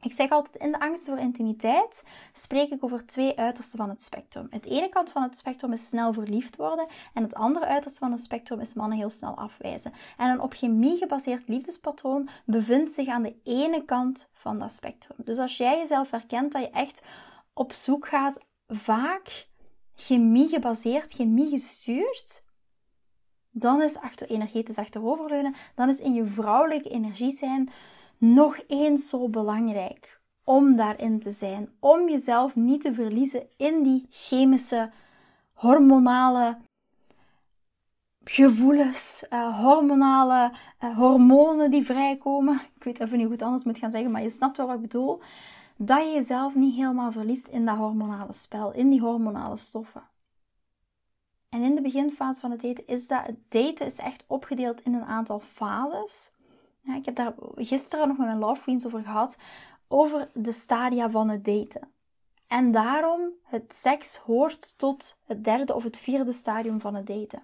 Ik 0.00 0.12
zeg 0.12 0.30
altijd, 0.30 0.56
in 0.56 0.72
de 0.72 0.80
angst 0.80 1.06
voor 1.06 1.18
intimiteit 1.18 2.04
spreek 2.32 2.70
ik 2.70 2.84
over 2.84 3.06
twee 3.06 3.38
uitersten 3.38 3.78
van 3.78 3.88
het 3.88 4.02
spectrum. 4.02 4.46
Het 4.50 4.66
ene 4.66 4.88
kant 4.88 5.10
van 5.10 5.22
het 5.22 5.36
spectrum 5.36 5.72
is 5.72 5.88
snel 5.88 6.12
verliefd 6.12 6.56
worden 6.56 6.86
en 7.14 7.22
het 7.22 7.34
andere 7.34 7.66
uiterste 7.66 7.98
van 7.98 8.10
het 8.10 8.20
spectrum 8.20 8.60
is 8.60 8.74
mannen 8.74 8.98
heel 8.98 9.10
snel 9.10 9.36
afwijzen. 9.36 9.92
En 10.16 10.30
een 10.30 10.40
op 10.40 10.52
chemie 10.52 10.96
gebaseerd 10.96 11.48
liefdespatroon 11.48 12.28
bevindt 12.44 12.92
zich 12.92 13.08
aan 13.08 13.22
de 13.22 13.36
ene 13.44 13.84
kant 13.84 14.30
van 14.32 14.58
dat 14.58 14.72
spectrum. 14.72 15.16
Dus 15.24 15.38
als 15.38 15.56
jij 15.56 15.78
jezelf 15.78 16.10
herkent 16.10 16.52
dat 16.52 16.62
je 16.62 16.70
echt 16.70 17.02
op 17.52 17.72
zoek 17.72 18.08
gaat, 18.08 18.40
vaak 18.68 19.46
chemie 19.96 20.48
gebaseerd, 20.48 21.12
chemie 21.12 21.50
gestuurd, 21.50 22.44
dan 23.50 23.82
is 23.82 23.98
achter, 23.98 24.28
energetisch 24.28 24.78
achteroverleunen, 24.78 25.54
dan 25.74 25.88
is 25.88 26.00
in 26.00 26.14
je 26.14 26.24
vrouwelijke 26.24 26.88
energie 26.88 27.30
zijn 27.30 27.68
nog 28.18 28.58
eens 28.66 29.08
zo 29.08 29.28
belangrijk 29.28 30.20
om 30.44 30.76
daarin 30.76 31.20
te 31.20 31.30
zijn. 31.30 31.68
Om 31.80 32.08
jezelf 32.08 32.56
niet 32.56 32.80
te 32.80 32.94
verliezen 32.94 33.46
in 33.56 33.82
die 33.82 34.06
chemische, 34.10 34.90
hormonale 35.52 36.56
gevoelens, 38.24 39.24
uh, 39.30 39.62
hormonale 39.62 40.52
uh, 40.84 40.96
hormonen 40.96 41.70
die 41.70 41.84
vrijkomen. 41.84 42.60
Ik 42.74 42.84
weet 42.84 43.00
even 43.00 43.16
niet 43.16 43.26
hoe 43.26 43.34
het 43.34 43.42
anders 43.42 43.64
moet 43.64 43.78
gaan 43.78 43.90
zeggen, 43.90 44.10
maar 44.10 44.22
je 44.22 44.30
snapt 44.30 44.56
wel 44.56 44.66
wat 44.66 44.74
ik 44.74 44.82
bedoel 44.82 45.20
dat 45.76 46.02
je 46.02 46.10
jezelf 46.10 46.54
niet 46.54 46.74
helemaal 46.74 47.12
verliest 47.12 47.46
in 47.46 47.66
dat 47.66 47.76
hormonale 47.76 48.32
spel, 48.32 48.72
in 48.72 48.90
die 48.90 49.00
hormonale 49.00 49.56
stoffen. 49.56 50.02
En 51.48 51.62
in 51.62 51.74
de 51.74 51.80
beginfase 51.80 52.40
van 52.40 52.50
het 52.50 52.60
daten 52.60 52.86
is 52.86 53.06
dat, 53.06 53.26
het 53.26 53.38
daten 53.48 53.86
is 53.86 53.98
echt 53.98 54.24
opgedeeld 54.26 54.80
in 54.80 54.94
een 54.94 55.04
aantal 55.04 55.40
fases. 55.40 56.32
Ja, 56.80 56.96
ik 56.96 57.04
heb 57.04 57.14
daar 57.14 57.34
gisteren 57.54 58.08
nog 58.08 58.16
met 58.16 58.26
mijn 58.26 58.38
love 58.38 58.62
queens 58.62 58.86
over 58.86 59.02
gehad, 59.02 59.38
over 59.88 60.30
de 60.34 60.52
stadia 60.52 61.10
van 61.10 61.28
het 61.28 61.44
daten. 61.44 61.88
En 62.46 62.72
daarom, 62.72 63.30
het 63.42 63.74
seks 63.74 64.16
hoort 64.16 64.78
tot 64.78 65.20
het 65.24 65.44
derde 65.44 65.74
of 65.74 65.82
het 65.82 65.98
vierde 65.98 66.32
stadium 66.32 66.80
van 66.80 66.94
het 66.94 67.06
daten 67.06 67.42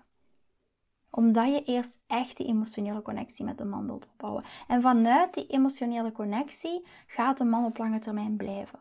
omdat 1.14 1.52
je 1.52 1.64
eerst 1.64 2.00
echt 2.06 2.36
die 2.36 2.46
emotionele 2.46 3.02
connectie 3.02 3.44
met 3.44 3.58
de 3.58 3.64
man 3.64 3.86
wilt 3.86 4.08
opbouwen. 4.12 4.44
En 4.68 4.82
vanuit 4.82 5.34
die 5.34 5.46
emotionele 5.46 6.12
connectie 6.12 6.86
gaat 7.06 7.38
de 7.38 7.44
man 7.44 7.64
op 7.64 7.78
lange 7.78 7.98
termijn 7.98 8.36
blijven. 8.36 8.78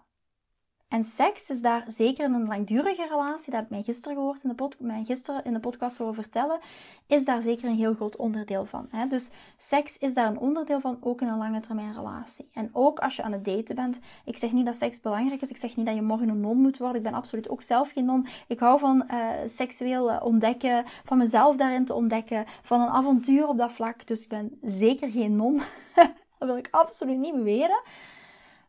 En 0.91 1.03
seks 1.03 1.49
is 1.49 1.61
daar 1.61 1.83
zeker 1.87 2.25
in 2.25 2.33
een 2.33 2.47
langdurige 2.47 3.07
relatie, 3.09 3.51
dat 3.51 3.59
heb 3.59 3.63
ik 3.63 3.69
mij 3.69 3.83
gisteren 3.83 4.17
gehoord 4.17 4.43
in 4.43 4.49
de, 4.49 4.55
pod, 4.55 4.75
mij 4.79 5.03
gisteren 5.03 5.43
in 5.43 5.53
de 5.53 5.59
podcast 5.59 5.97
horen 5.97 6.13
vertellen, 6.13 6.59
is 7.07 7.25
daar 7.25 7.41
zeker 7.41 7.69
een 7.69 7.75
heel 7.75 7.93
groot 7.93 8.15
onderdeel 8.15 8.65
van. 8.65 8.87
Hè? 8.89 9.07
Dus 9.07 9.31
seks 9.57 9.97
is 9.97 10.13
daar 10.13 10.27
een 10.27 10.39
onderdeel 10.39 10.79
van, 10.79 10.97
ook 11.01 11.21
in 11.21 11.27
een 11.27 11.37
lange 11.37 11.59
termijn 11.59 11.93
relatie. 11.93 12.49
En 12.53 12.69
ook 12.73 12.99
als 12.99 13.15
je 13.15 13.23
aan 13.23 13.31
het 13.31 13.45
daten 13.45 13.75
bent, 13.75 13.99
ik 14.25 14.37
zeg 14.37 14.51
niet 14.51 14.65
dat 14.65 14.75
seks 14.75 15.01
belangrijk 15.01 15.41
is, 15.41 15.49
ik 15.49 15.57
zeg 15.57 15.75
niet 15.75 15.85
dat 15.85 15.95
je 15.95 16.01
morgen 16.01 16.29
een 16.29 16.39
non 16.39 16.57
moet 16.57 16.77
worden, 16.77 16.97
ik 16.97 17.03
ben 17.03 17.13
absoluut 17.13 17.49
ook 17.49 17.61
zelf 17.61 17.91
geen 17.91 18.05
non. 18.05 18.27
Ik 18.47 18.59
hou 18.59 18.79
van 18.79 19.03
uh, 19.11 19.29
seksueel 19.45 20.11
eh, 20.11 20.25
ontdekken, 20.25 20.83
van 21.03 21.17
mezelf 21.17 21.57
daarin 21.57 21.85
te 21.85 21.93
ontdekken, 21.93 22.43
van 22.61 22.81
een 22.81 22.89
avontuur 22.89 23.47
op 23.47 23.57
dat 23.57 23.71
vlak. 23.71 24.07
Dus 24.07 24.23
ik 24.23 24.29
ben 24.29 24.57
zeker 24.61 25.11
geen 25.11 25.35
non. 25.35 25.61
dat 26.37 26.47
wil 26.47 26.57
ik 26.57 26.67
absoluut 26.71 27.17
niet 27.17 27.35
beweren. 27.35 27.81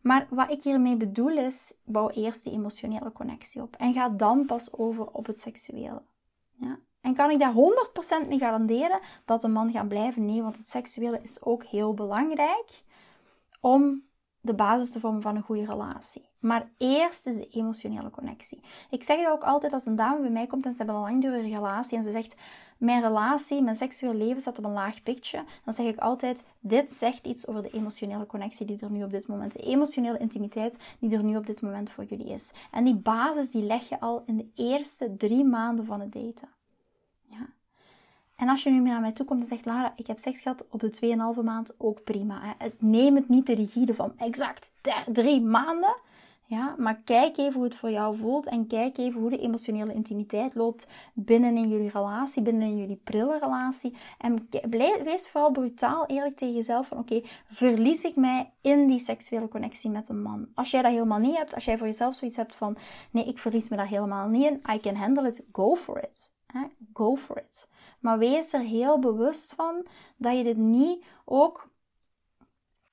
Maar 0.02 0.26
wat 0.30 0.50
ik 0.50 0.62
hiermee 0.62 0.97
bedoel 0.97 1.37
is, 1.38 1.75
bouw 1.85 2.11
eerst 2.11 2.44
die 2.44 2.52
emotionele 2.52 3.12
connectie 3.12 3.62
op. 3.62 3.76
En 3.76 3.92
ga 3.92 4.09
dan 4.09 4.47
pas 4.47 4.73
over 4.73 5.06
op 5.06 5.26
het 5.26 5.38
seksuele. 5.38 6.02
Ja? 6.52 6.78
En 7.00 7.14
kan 7.14 7.30
ik 7.30 7.38
daar 7.38 7.54
100% 8.25 8.28
mee 8.28 8.38
garanderen 8.38 9.00
dat 9.25 9.44
een 9.44 9.52
man 9.52 9.73
gaat 9.73 9.88
blijven? 9.88 10.25
Nee, 10.25 10.42
want 10.42 10.56
het 10.56 10.68
seksuele 10.68 11.21
is 11.23 11.42
ook 11.42 11.64
heel 11.64 11.94
belangrijk 11.94 12.82
om 13.61 14.02
de 14.44 14.54
basis 14.54 14.90
te 14.90 15.00
vormen 15.00 15.22
van 15.22 15.37
een 15.37 15.42
goede 15.42 15.64
relatie. 15.64 16.28
Maar 16.38 16.70
eerst 16.78 17.26
is 17.26 17.37
de 17.37 17.49
emotionele 17.49 18.11
connectie. 18.11 18.61
Ik 18.90 19.02
zeg 19.02 19.18
het 19.18 19.28
ook 19.28 19.42
altijd 19.42 19.72
als 19.72 19.87
een 19.87 19.96
dame 19.96 20.20
bij 20.20 20.30
mij 20.30 20.46
komt 20.46 20.66
en 20.66 20.72
ze 20.72 20.76
hebben 20.76 20.96
een 20.96 21.02
langdurige 21.02 21.54
relatie 21.54 21.96
en 21.96 22.02
ze 22.04 22.11
zegt: 22.11 22.34
Mijn 22.78 23.02
relatie, 23.02 23.62
mijn 23.62 23.76
seksueel 23.76 24.14
leven 24.14 24.40
staat 24.40 24.58
op 24.58 24.64
een 24.64 24.72
laag 24.72 25.02
pitje. 25.02 25.44
Dan 25.64 25.75
zeg 25.75 25.87
ik 25.87 25.99
altijd: 25.99 26.42
Dit 26.61 26.92
zegt 26.92 27.26
iets 27.26 27.46
over 27.46 27.62
de 27.62 27.70
emotionele 27.70 28.26
connectie 28.26 28.66
die 28.66 28.80
er 28.80 28.90
nu 28.90 29.04
op 29.04 29.11
dit 29.11 29.26
moment, 29.26 29.52
de 29.52 29.62
emotionele 29.62 30.18
intimiteit 30.18 30.96
die 31.00 31.16
er 31.16 31.25
nu 31.25 31.37
op 31.37 31.46
dit 31.46 31.62
moment 31.62 31.90
voor 31.90 32.04
jullie 32.04 32.32
is. 32.32 32.52
En 32.70 32.84
die 32.84 32.96
basis 32.96 33.50
die 33.50 33.62
leg 33.62 33.88
je 33.88 34.00
al 34.00 34.22
in 34.26 34.37
de 34.37 34.50
eerste 34.54 35.16
drie 35.16 35.44
maanden 35.44 35.84
van 35.84 36.00
het 36.00 36.12
daten. 36.12 36.49
En 38.37 38.49
als 38.49 38.62
je 38.62 38.71
nu 38.71 38.79
naar 38.79 39.01
mij 39.01 39.12
toe 39.12 39.27
komt 39.27 39.41
en 39.41 39.47
zegt, 39.47 39.65
Lara, 39.65 39.93
ik 39.97 40.07
heb 40.07 40.19
seks 40.19 40.41
gehad 40.41 40.67
op 40.71 40.81
de 40.81 41.35
2,5 41.37 41.45
maand, 41.45 41.75
ook 41.79 42.05
prima. 42.05 42.41
Hè. 42.59 42.69
Neem 42.79 43.17
het 43.17 43.29
niet 43.29 43.47
de 43.47 43.55
rigide 43.55 43.95
van 43.95 44.12
exact 44.17 44.73
drie 45.07 45.41
maanden. 45.41 45.97
Ja, 46.53 46.75
maar 46.79 47.01
kijk 47.05 47.37
even 47.37 47.55
hoe 47.55 47.65
het 47.65 47.77
voor 47.77 47.91
jou 47.91 48.17
voelt 48.17 48.47
en 48.47 48.67
kijk 48.67 48.99
even 48.99 49.21
hoe 49.21 49.31
de 49.31 49.39
emotionele 49.39 49.95
intimiteit 49.95 50.55
loopt 50.55 50.87
binnen 51.12 51.57
in 51.57 51.69
jullie 51.69 51.91
relatie, 51.91 52.43
binnen 52.43 52.69
in 52.69 52.77
jullie 52.77 53.01
prille 53.05 53.39
relatie. 53.39 53.97
En 54.19 54.49
wees 55.05 55.29
vooral 55.29 55.51
brutaal 55.51 56.07
eerlijk 56.07 56.37
tegen 56.37 56.55
jezelf 56.55 56.87
van 56.87 56.99
oké, 56.99 57.21
verlies 57.45 58.05
ik 58.05 58.17
mij 58.17 58.51
in 58.61 58.87
die 58.87 58.99
seksuele 58.99 59.49
connectie 59.49 59.91
met 59.91 60.09
een 60.09 60.23
man? 60.23 60.49
Als 60.55 60.71
jij 60.71 60.83
dat 60.83 60.93
helemaal 60.93 61.19
niet 61.19 61.37
hebt, 61.37 61.55
als 61.55 61.65
jij 61.65 61.79
voor 61.79 61.87
jezelf 61.87 62.15
zoiets 62.15 62.37
hebt 62.37 62.55
van 62.55 62.77
nee, 63.11 63.25
ik 63.25 63.39
verlies 63.39 63.69
me 63.69 63.77
daar 63.77 63.89
helemaal 63.89 64.29
niet 64.29 64.45
in, 64.45 64.62
I 64.75 64.81
can 64.81 64.95
handle 64.95 65.29
it, 65.29 65.45
go 65.53 65.75
for 65.75 65.99
it. 65.99 66.31
Go 66.93 67.17
for 67.17 67.39
it. 67.39 67.69
Maar 68.02 68.18
wees 68.18 68.52
er 68.52 68.61
heel 68.61 68.99
bewust 68.99 69.52
van 69.52 69.87
dat 70.16 70.37
je 70.37 70.44
dit 70.44 70.56
niet 70.56 71.04
ook 71.25 71.71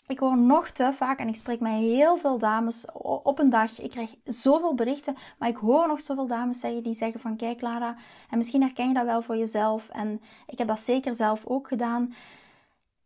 ik 0.09 0.19
hoor 0.19 0.37
nog 0.37 0.69
te 0.69 0.91
vaak, 0.93 1.19
en 1.19 1.27
ik 1.27 1.35
spreek 1.35 1.59
met 1.59 1.71
heel 1.71 2.17
veel 2.17 2.37
dames 2.37 2.85
op 3.23 3.39
een 3.39 3.49
dag. 3.49 3.79
Ik 3.79 3.89
krijg 3.89 4.15
zoveel 4.23 4.73
berichten, 4.73 5.15
maar 5.37 5.49
ik 5.49 5.55
hoor 5.55 5.87
nog 5.87 6.01
zoveel 6.01 6.27
dames 6.27 6.59
zeggen 6.59 6.83
die 6.83 6.93
zeggen 6.93 7.19
van 7.19 7.35
kijk 7.35 7.61
Lara, 7.61 7.95
en 8.29 8.37
misschien 8.37 8.61
herken 8.61 8.87
je 8.87 8.93
dat 8.93 9.05
wel 9.05 9.21
voor 9.21 9.37
jezelf. 9.37 9.89
En 9.89 10.21
ik 10.47 10.57
heb 10.57 10.67
dat 10.67 10.79
zeker 10.79 11.15
zelf 11.15 11.45
ook 11.45 11.67
gedaan. 11.67 12.13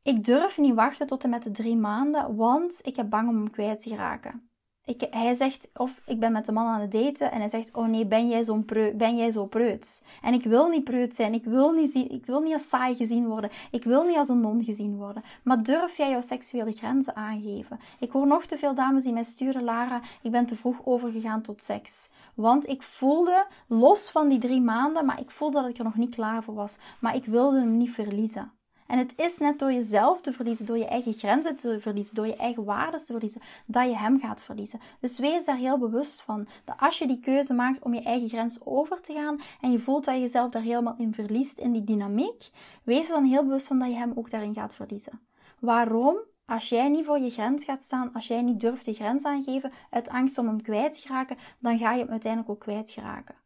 Ik 0.04 0.24
durf 0.24 0.58
niet 0.58 0.74
wachten 0.74 1.08
tot 1.08 1.24
en 1.24 1.30
met 1.30 1.44
de 1.44 1.52
drie 1.52 1.78
maanden, 1.78 2.36
want 2.36 2.80
ik 2.84 2.96
heb 2.96 3.10
bang 3.10 3.30
om 3.30 3.36
hem 3.36 3.52
kwijt 3.52 3.82
te 3.82 3.96
raken 3.96 4.53
ik, 4.86 5.08
hij 5.10 5.34
zegt, 5.34 5.68
of 5.74 6.02
ik 6.06 6.20
ben 6.20 6.32
met 6.32 6.46
de 6.46 6.52
man 6.52 6.68
aan 6.68 6.82
het 6.82 6.92
daten 6.92 7.32
en 7.32 7.40
hij 7.40 7.50
zegt, 7.50 7.74
oh 7.74 7.88
nee, 7.88 8.06
ben 8.06 8.30
jij, 8.30 8.44
zo'n 8.44 8.66
preu, 8.66 8.94
ben 8.94 9.16
jij 9.18 9.32
zo 9.32 9.46
preuts? 9.46 10.02
En 10.22 10.34
ik 10.34 10.44
wil 10.44 10.68
niet 10.68 10.84
preuts 10.84 11.16
zijn, 11.16 11.34
ik 11.34 11.44
wil 11.44 11.72
niet, 11.72 11.96
ik 11.96 12.26
wil 12.26 12.42
niet 12.42 12.54
als 12.54 12.70
saai 12.70 12.96
gezien 12.96 13.28
worden, 13.28 13.50
ik 13.72 13.84
wil 13.84 14.04
niet 14.04 14.18
als 14.18 14.30
een 14.30 14.40
non 14.40 14.64
gezien 14.64 14.98
worden. 14.98 15.24
Maar 15.44 15.64
durf 15.64 15.98
jij 15.98 16.10
jouw 16.10 16.22
seksuele 16.22 16.72
grenzen 16.72 17.16
aangeven? 17.16 17.80
Ik 18.00 18.12
hoor 18.12 18.28
nog 18.28 18.46
te 18.46 18.58
veel 18.58 18.76
dames 18.76 19.04
die 19.04 19.14
mij 19.14 19.24
sturen, 19.24 19.64
Lara, 19.64 20.02
ik 20.22 20.32
ben 20.32 20.46
te 20.46 20.56
vroeg 20.56 20.86
overgegaan 20.86 21.42
tot 21.42 21.62
seks. 21.62 22.10
Want 22.36 22.68
ik 22.68 22.82
voelde, 22.82 23.46
los 23.68 24.12
van 24.12 24.28
die 24.28 24.40
drie 24.40 24.62
maanden, 24.62 25.06
maar 25.06 25.20
ik 25.20 25.32
voelde 25.32 25.62
dat 25.62 25.70
ik 25.70 25.78
er 25.78 25.84
nog 25.84 25.96
niet 25.96 26.16
klaar 26.16 26.44
voor 26.44 26.54
was. 26.54 26.78
Maar 27.00 27.16
ik 27.16 27.26
wilde 27.26 27.60
hem 27.60 27.78
niet 27.78 27.92
verliezen. 27.92 28.52
En 28.94 29.00
het 29.00 29.14
is 29.18 29.38
net 29.38 29.60
door 29.60 29.74
jezelf 29.74 30.22
te 30.22 30.34
verliezen, 30.34 30.66
door 30.66 30.78
je 30.78 30.86
eigen 30.86 31.14
grenzen 31.14 31.56
te 31.56 31.80
verliezen, 31.80 32.16
door 32.16 32.28
je 32.28 32.36
eigen 32.36 32.64
waarden 32.64 33.00
te 33.00 33.12
verliezen, 33.12 33.42
dat 33.66 33.90
je 33.90 33.98
hem 33.98 34.20
gaat 34.20 34.44
verliezen. 34.44 34.80
Dus 35.00 35.20
wees 35.20 35.46
daar 35.46 35.56
heel 35.56 35.78
bewust 35.78 36.22
van. 36.22 36.48
Dat 36.66 36.76
als 36.80 37.00
je 37.00 37.08
die 37.08 37.20
keuze 37.20 37.54
maakt 37.54 37.84
om 37.84 37.94
je 37.94 38.02
eigen 38.02 38.30
grens 38.30 38.66
over 38.66 39.02
te 39.02 39.14
gaan 39.14 39.40
en 39.62 39.72
je 39.72 39.80
voelt 39.80 40.06
dat 40.06 40.16
je 40.16 40.22
jezelf 40.22 40.50
daar 40.50 40.62
helemaal 40.62 40.96
in 40.98 41.14
verliest, 41.14 41.60
in 41.60 41.72
die 41.72 41.84
dynamiek, 41.84 42.50
wees 42.84 43.08
er 43.08 43.14
dan 43.14 43.24
heel 43.24 43.44
bewust 43.44 43.68
van 43.68 43.80
dat 43.80 43.88
je 43.88 43.96
hem 43.96 44.12
ook 44.16 44.30
daarin 44.30 44.54
gaat 44.54 44.76
verliezen. 44.76 45.20
Waarom? 45.60 46.18
Als 46.46 46.70
jij 46.70 46.90
niet 46.90 47.06
voor 47.06 47.20
je 47.20 47.30
grens 47.30 47.64
gaat 47.64 47.82
staan, 47.82 48.14
als 48.14 48.28
jij 48.28 48.42
niet 48.42 48.60
durft 48.60 48.86
de 48.86 48.94
grens 48.94 49.24
aangeven 49.24 49.72
uit 49.90 50.10
angst 50.10 50.38
om 50.38 50.48
hem 50.48 50.62
kwijt 50.62 51.02
te 51.02 51.08
raken, 51.08 51.38
dan 51.60 51.78
ga 51.78 51.94
je 51.94 52.02
hem 52.02 52.12
uiteindelijk 52.12 52.52
ook 52.52 52.60
kwijt 52.60 52.90
geraken. 52.90 53.43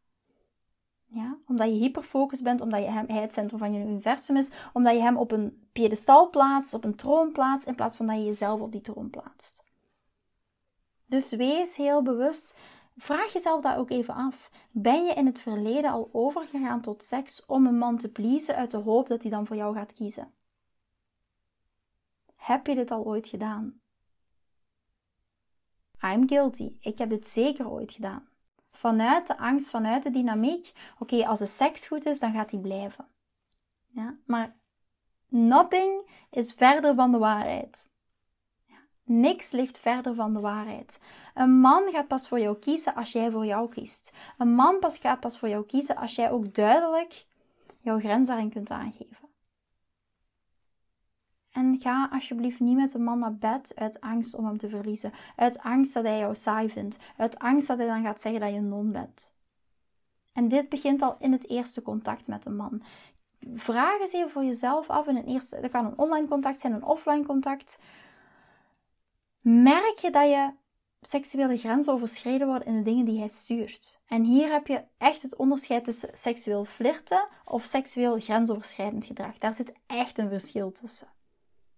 Ja? 1.08 1.38
Omdat 1.48 1.68
je 1.68 1.74
hyperfocus 1.74 2.42
bent, 2.42 2.62
omdat 2.62 2.82
je 2.82 2.90
hem, 2.90 3.06
hij 3.08 3.22
het 3.22 3.34
centrum 3.34 3.60
van 3.60 3.74
je 3.74 3.80
universum 3.80 4.36
is, 4.36 4.52
omdat 4.74 4.94
je 4.94 5.02
hem 5.02 5.18
op 5.18 5.32
een 5.32 5.68
piedestal 5.72 6.30
plaatst, 6.30 6.74
op 6.74 6.84
een 6.84 6.96
troon 6.96 7.32
plaatst, 7.32 7.68
in 7.68 7.76
plaats 7.76 7.96
van 7.96 8.06
dat 8.06 8.16
je 8.16 8.26
jezelf 8.26 8.62
op 8.62 8.72
die 8.72 8.82
troon 8.82 9.10
plaatst. 9.10 9.64
Dus 11.06 11.32
wees 11.32 11.76
heel 11.76 12.02
bewust. 12.02 12.56
Vraag 12.98 13.34
jezelf 13.34 13.62
dat 13.62 13.78
ook 13.78 13.90
even 13.90 14.14
af. 14.14 14.52
Ben 14.72 15.06
je 15.06 15.14
in 15.14 15.26
het 15.26 15.40
verleden 15.40 15.92
al 15.92 16.10
overgegaan 16.12 16.82
tot 16.82 17.04
seks 17.04 17.46
om 17.46 17.66
een 17.66 17.78
man 17.78 17.98
te 17.98 18.12
pleasen 18.12 18.56
uit 18.56 18.72
de 18.72 18.78
hoop 18.78 19.08
dat 19.08 19.22
hij 19.22 19.32
dan 19.32 19.46
voor 19.46 19.56
jou 19.56 19.76
gaat 19.76 19.94
kiezen? 19.94 20.32
Heb 22.36 22.68
je 22.68 22.76
dit 22.76 22.92
al 22.92 23.06
ooit 23.06 23.28
gedaan? 23.28 23.80
I'm 26.02 26.28
guilty. 26.28 26.78
Ik 26.80 26.98
heb 26.98 27.10
dit 27.10 27.28
zeker 27.28 27.70
ooit 27.70 27.92
gedaan 27.92 28.28
vanuit 28.78 29.28
de 29.28 29.38
angst, 29.38 29.70
vanuit 29.70 30.04
de 30.04 30.12
dynamiek. 30.12 30.72
Oké, 31.00 31.28
als 31.28 31.40
de 31.40 31.46
seks 31.46 31.88
goed 31.88 32.06
is, 32.06 32.20
dan 32.20 32.34
gaat 32.34 32.50
die 32.50 32.60
blijven. 32.60 33.08
Ja, 33.88 34.18
maar 34.26 34.56
nothing 35.28 36.10
is 36.30 36.54
verder 36.54 36.96
van 36.96 37.12
de 37.12 37.18
waarheid. 37.18 37.90
Ja, 38.66 38.78
niks 39.04 39.52
ligt 39.52 39.80
verder 39.80 40.16
van 40.16 40.34
de 40.34 40.40
waarheid. 40.40 41.00
Een 41.34 41.60
man 41.60 41.90
gaat 41.92 42.08
pas 42.08 42.28
voor 42.28 42.40
jou 42.40 42.58
kiezen 42.58 42.96
als 42.96 43.12
jij 43.12 43.32
voor 43.32 43.46
jou 43.46 43.70
kiest. 43.70 44.14
Een 44.38 44.54
man 44.54 44.78
gaat 44.82 45.20
pas 45.20 45.40
voor 45.40 45.50
jou 45.50 45.66
kiezen 45.66 45.96
als 45.96 46.16
jij 46.16 46.32
ook 46.32 46.54
duidelijk 46.54 47.26
jouw 47.80 48.00
grens 48.00 48.28
daarin 48.28 48.50
kunt 48.50 48.70
aangeven. 48.70 49.27
En 51.58 51.80
ga 51.80 52.10
alsjeblieft 52.12 52.60
niet 52.60 52.78
met 52.78 52.94
een 52.94 53.04
man 53.04 53.20
naar 53.20 53.36
bed 53.36 53.72
uit 53.76 54.02
angst 54.02 54.36
om 54.36 54.46
hem 54.46 54.58
te 54.58 54.70
verliezen. 54.70 55.12
Uit 55.36 55.60
angst 55.60 55.94
dat 55.94 56.04
hij 56.04 56.20
jou 56.20 56.36
saai 56.36 56.70
vindt. 56.70 57.00
Uit 57.18 57.40
angst 57.40 57.68
dat 57.68 57.78
hij 57.78 57.88
dan 57.88 58.04
gaat 58.04 58.22
zeggen 58.22 58.42
dat 58.42 58.50
je 58.50 58.56
een 58.56 58.68
non 58.68 58.92
bent. 58.92 59.36
En 60.34 60.48
dit 60.48 60.70
begint 60.70 61.02
al 61.02 61.16
in 61.20 61.32
het 61.32 61.50
eerste 61.50 61.82
contact 61.82 62.28
met 62.28 62.46
een 62.46 62.56
man. 62.56 62.82
Vraag 63.54 64.00
eens 64.00 64.14
even 64.14 64.30
voor 64.30 64.44
jezelf 64.44 64.90
af. 64.90 65.08
In 65.08 65.16
een 65.16 65.26
eerste, 65.26 65.60
dat 65.60 65.72
kan 65.72 65.86
een 65.86 65.98
online 65.98 66.28
contact 66.28 66.60
zijn, 66.60 66.74
een 66.74 66.84
offline 66.84 67.26
contact. 67.26 67.80
Merk 69.42 69.98
je 69.98 70.12
dat 70.12 70.30
je 70.30 70.52
seksuele 71.02 71.58
grenzen 71.58 71.94
overschreden 71.94 72.48
worden 72.48 72.68
in 72.68 72.78
de 72.78 72.84
dingen 72.84 73.06
die 73.06 73.20
hij 73.20 73.28
stuurt. 73.28 74.00
En 74.08 74.24
hier 74.24 74.52
heb 74.52 74.68
je 74.68 74.84
echt 74.98 75.22
het 75.22 75.36
onderscheid 75.36 75.84
tussen 75.84 76.10
seksueel 76.14 76.66
flirten 76.66 77.28
of 77.46 77.64
seksueel 77.64 78.20
grensoverschrijdend 78.20 79.06
gedrag. 79.06 79.38
Daar 79.38 79.54
zit 79.54 79.72
echt 79.88 80.18
een 80.18 80.30
verschil 80.30 80.72
tussen. 80.72 81.16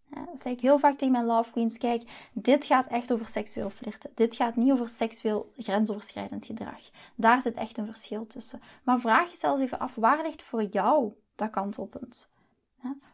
Dat 0.10 0.42
zeg 0.42 0.54
ik 0.54 0.62
heel 0.62 0.80
vaak 0.80 0.98
tegen 0.98 1.12
mijn 1.12 1.26
love 1.26 1.52
queens. 1.52 1.78
Kijk, 1.78 2.30
dit 2.34 2.66
gaat 2.66 2.88
echt 2.88 3.12
over 3.12 3.28
seksueel 3.28 3.70
flirten. 3.70 4.12
Dit 4.16 4.36
gaat 4.36 4.56
niet 4.56 4.72
over 4.72 4.90
seksueel 4.90 5.52
grensoverschrijdend 5.58 6.46
gedrag. 6.46 6.90
Daar 7.16 7.42
zit 7.42 7.56
echt 7.56 7.78
een 7.78 7.86
verschil 7.86 8.28
tussen. 8.28 8.62
Maar 8.84 9.00
vraag 9.00 9.30
jezelf 9.30 9.60
even 9.60 9.80
af, 9.80 9.96
waar 9.96 10.24
ligt 10.24 10.42
voor 10.42 10.64
jou 10.64 11.14
dat 11.36 11.50
kantelpunt? 11.50 12.32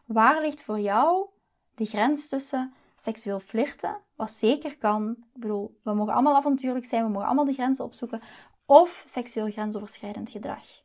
Waar 0.04 0.40
ligt 0.40 0.62
voor 0.62 0.80
jou 0.80 1.26
de 1.74 1.84
grens 1.84 2.28
tussen 2.28 2.74
seksueel 2.96 3.40
flirten, 3.40 4.00
wat 4.14 4.30
zeker 4.30 4.78
kan. 4.78 5.10
Ik 5.34 5.40
bedoel, 5.40 5.78
we 5.82 5.94
mogen 5.94 6.12
allemaal 6.12 6.36
avontuurlijk 6.36 6.84
zijn, 6.84 7.04
we 7.04 7.10
mogen 7.10 7.26
allemaal 7.26 7.44
de 7.44 7.52
grenzen 7.52 7.84
opzoeken. 7.84 8.20
Of 8.66 9.02
seksueel 9.06 9.50
grensoverschrijdend 9.50 10.30
gedrag. 10.30 10.84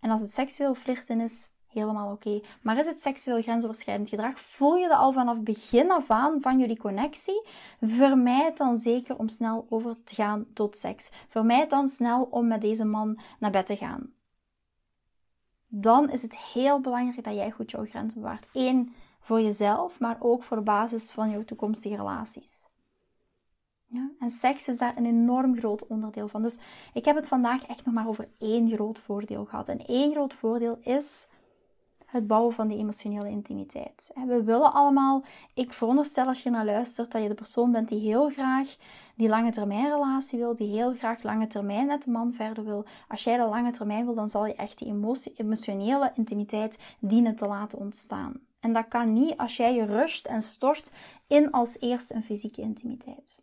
En 0.00 0.10
als 0.10 0.20
het 0.20 0.34
seksueel 0.34 0.74
flirten 0.74 1.20
is, 1.20 1.51
helemaal 1.72 2.12
oké. 2.12 2.40
Maar 2.62 2.78
is 2.78 2.86
het 2.86 3.00
seksueel 3.00 3.42
grensoverschrijdend 3.42 4.08
gedrag? 4.08 4.40
Voel 4.40 4.76
je 4.76 4.88
dat 4.88 4.98
al 4.98 5.12
vanaf 5.12 5.40
begin 5.40 5.90
af 5.90 6.10
aan 6.10 6.40
van 6.40 6.58
jullie 6.58 6.78
connectie? 6.78 7.46
Vermijd 7.80 8.56
dan 8.56 8.76
zeker 8.76 9.18
om 9.18 9.28
snel 9.28 9.66
over 9.68 9.96
te 10.04 10.14
gaan 10.14 10.46
tot 10.54 10.76
seks. 10.76 11.10
Vermijd 11.28 11.70
dan 11.70 11.88
snel 11.88 12.28
om 12.30 12.46
met 12.46 12.60
deze 12.60 12.84
man 12.84 13.18
naar 13.38 13.50
bed 13.50 13.66
te 13.66 13.76
gaan. 13.76 14.12
Dan 15.68 16.10
is 16.10 16.22
het 16.22 16.38
heel 16.38 16.80
belangrijk 16.80 17.24
dat 17.24 17.34
jij 17.34 17.50
goed 17.50 17.70
jouw 17.70 17.84
grenzen 17.84 18.20
bewaart. 18.20 18.48
Eén, 18.52 18.94
voor 19.20 19.40
jezelf, 19.40 20.00
maar 20.00 20.16
ook 20.18 20.42
voor 20.42 20.56
de 20.56 20.62
basis 20.62 21.10
van 21.10 21.30
jouw 21.30 21.44
toekomstige 21.44 21.96
relaties. 21.96 22.70
Ja, 23.86 24.10
en 24.18 24.30
seks 24.30 24.68
is 24.68 24.78
daar 24.78 24.96
een 24.96 25.06
enorm 25.06 25.56
groot 25.58 25.86
onderdeel 25.86 26.28
van. 26.28 26.42
Dus 26.42 26.58
ik 26.92 27.04
heb 27.04 27.16
het 27.16 27.28
vandaag 27.28 27.66
echt 27.66 27.84
nog 27.84 27.94
maar 27.94 28.08
over 28.08 28.28
één 28.38 28.70
groot 28.70 28.98
voordeel 28.98 29.44
gehad. 29.44 29.68
En 29.68 29.86
één 29.86 30.12
groot 30.12 30.34
voordeel 30.34 30.78
is 30.80 31.26
het 32.12 32.26
bouwen 32.26 32.52
van 32.52 32.68
die 32.68 32.78
emotionele 32.78 33.28
intimiteit. 33.28 34.10
We 34.26 34.42
willen 34.42 34.72
allemaal, 34.72 35.22
ik 35.54 35.72
veronderstel 35.72 36.26
als 36.26 36.42
je 36.42 36.50
naar 36.50 36.64
luistert, 36.64 37.12
dat 37.12 37.22
je 37.22 37.28
de 37.28 37.34
persoon 37.34 37.72
bent 37.72 37.88
die 37.88 38.00
heel 38.00 38.28
graag 38.28 38.76
die 39.16 39.28
lange 39.28 39.50
termijn 39.50 39.90
relatie 39.90 40.38
wil, 40.38 40.54
die 40.54 40.74
heel 40.74 40.94
graag 40.94 41.22
lange 41.22 41.46
termijn 41.46 41.86
met 41.86 42.02
de 42.02 42.10
man 42.10 42.32
verder 42.32 42.64
wil. 42.64 42.84
Als 43.08 43.24
jij 43.24 43.36
de 43.36 43.44
lange 43.44 43.70
termijn 43.70 44.04
wil, 44.04 44.14
dan 44.14 44.28
zal 44.28 44.46
je 44.46 44.54
echt 44.54 44.78
die 44.78 44.94
emotionele 45.36 46.12
intimiteit 46.14 46.78
dienen 46.98 47.36
te 47.36 47.46
laten 47.46 47.78
ontstaan. 47.78 48.40
En 48.60 48.72
dat 48.72 48.88
kan 48.88 49.12
niet 49.12 49.36
als 49.36 49.56
jij 49.56 49.74
je 49.74 49.84
rust 49.84 50.26
en 50.26 50.42
stort 50.42 50.92
in 51.26 51.50
als 51.50 51.80
eerste 51.80 52.14
een 52.14 52.24
fysieke 52.24 52.60
intimiteit. 52.60 53.42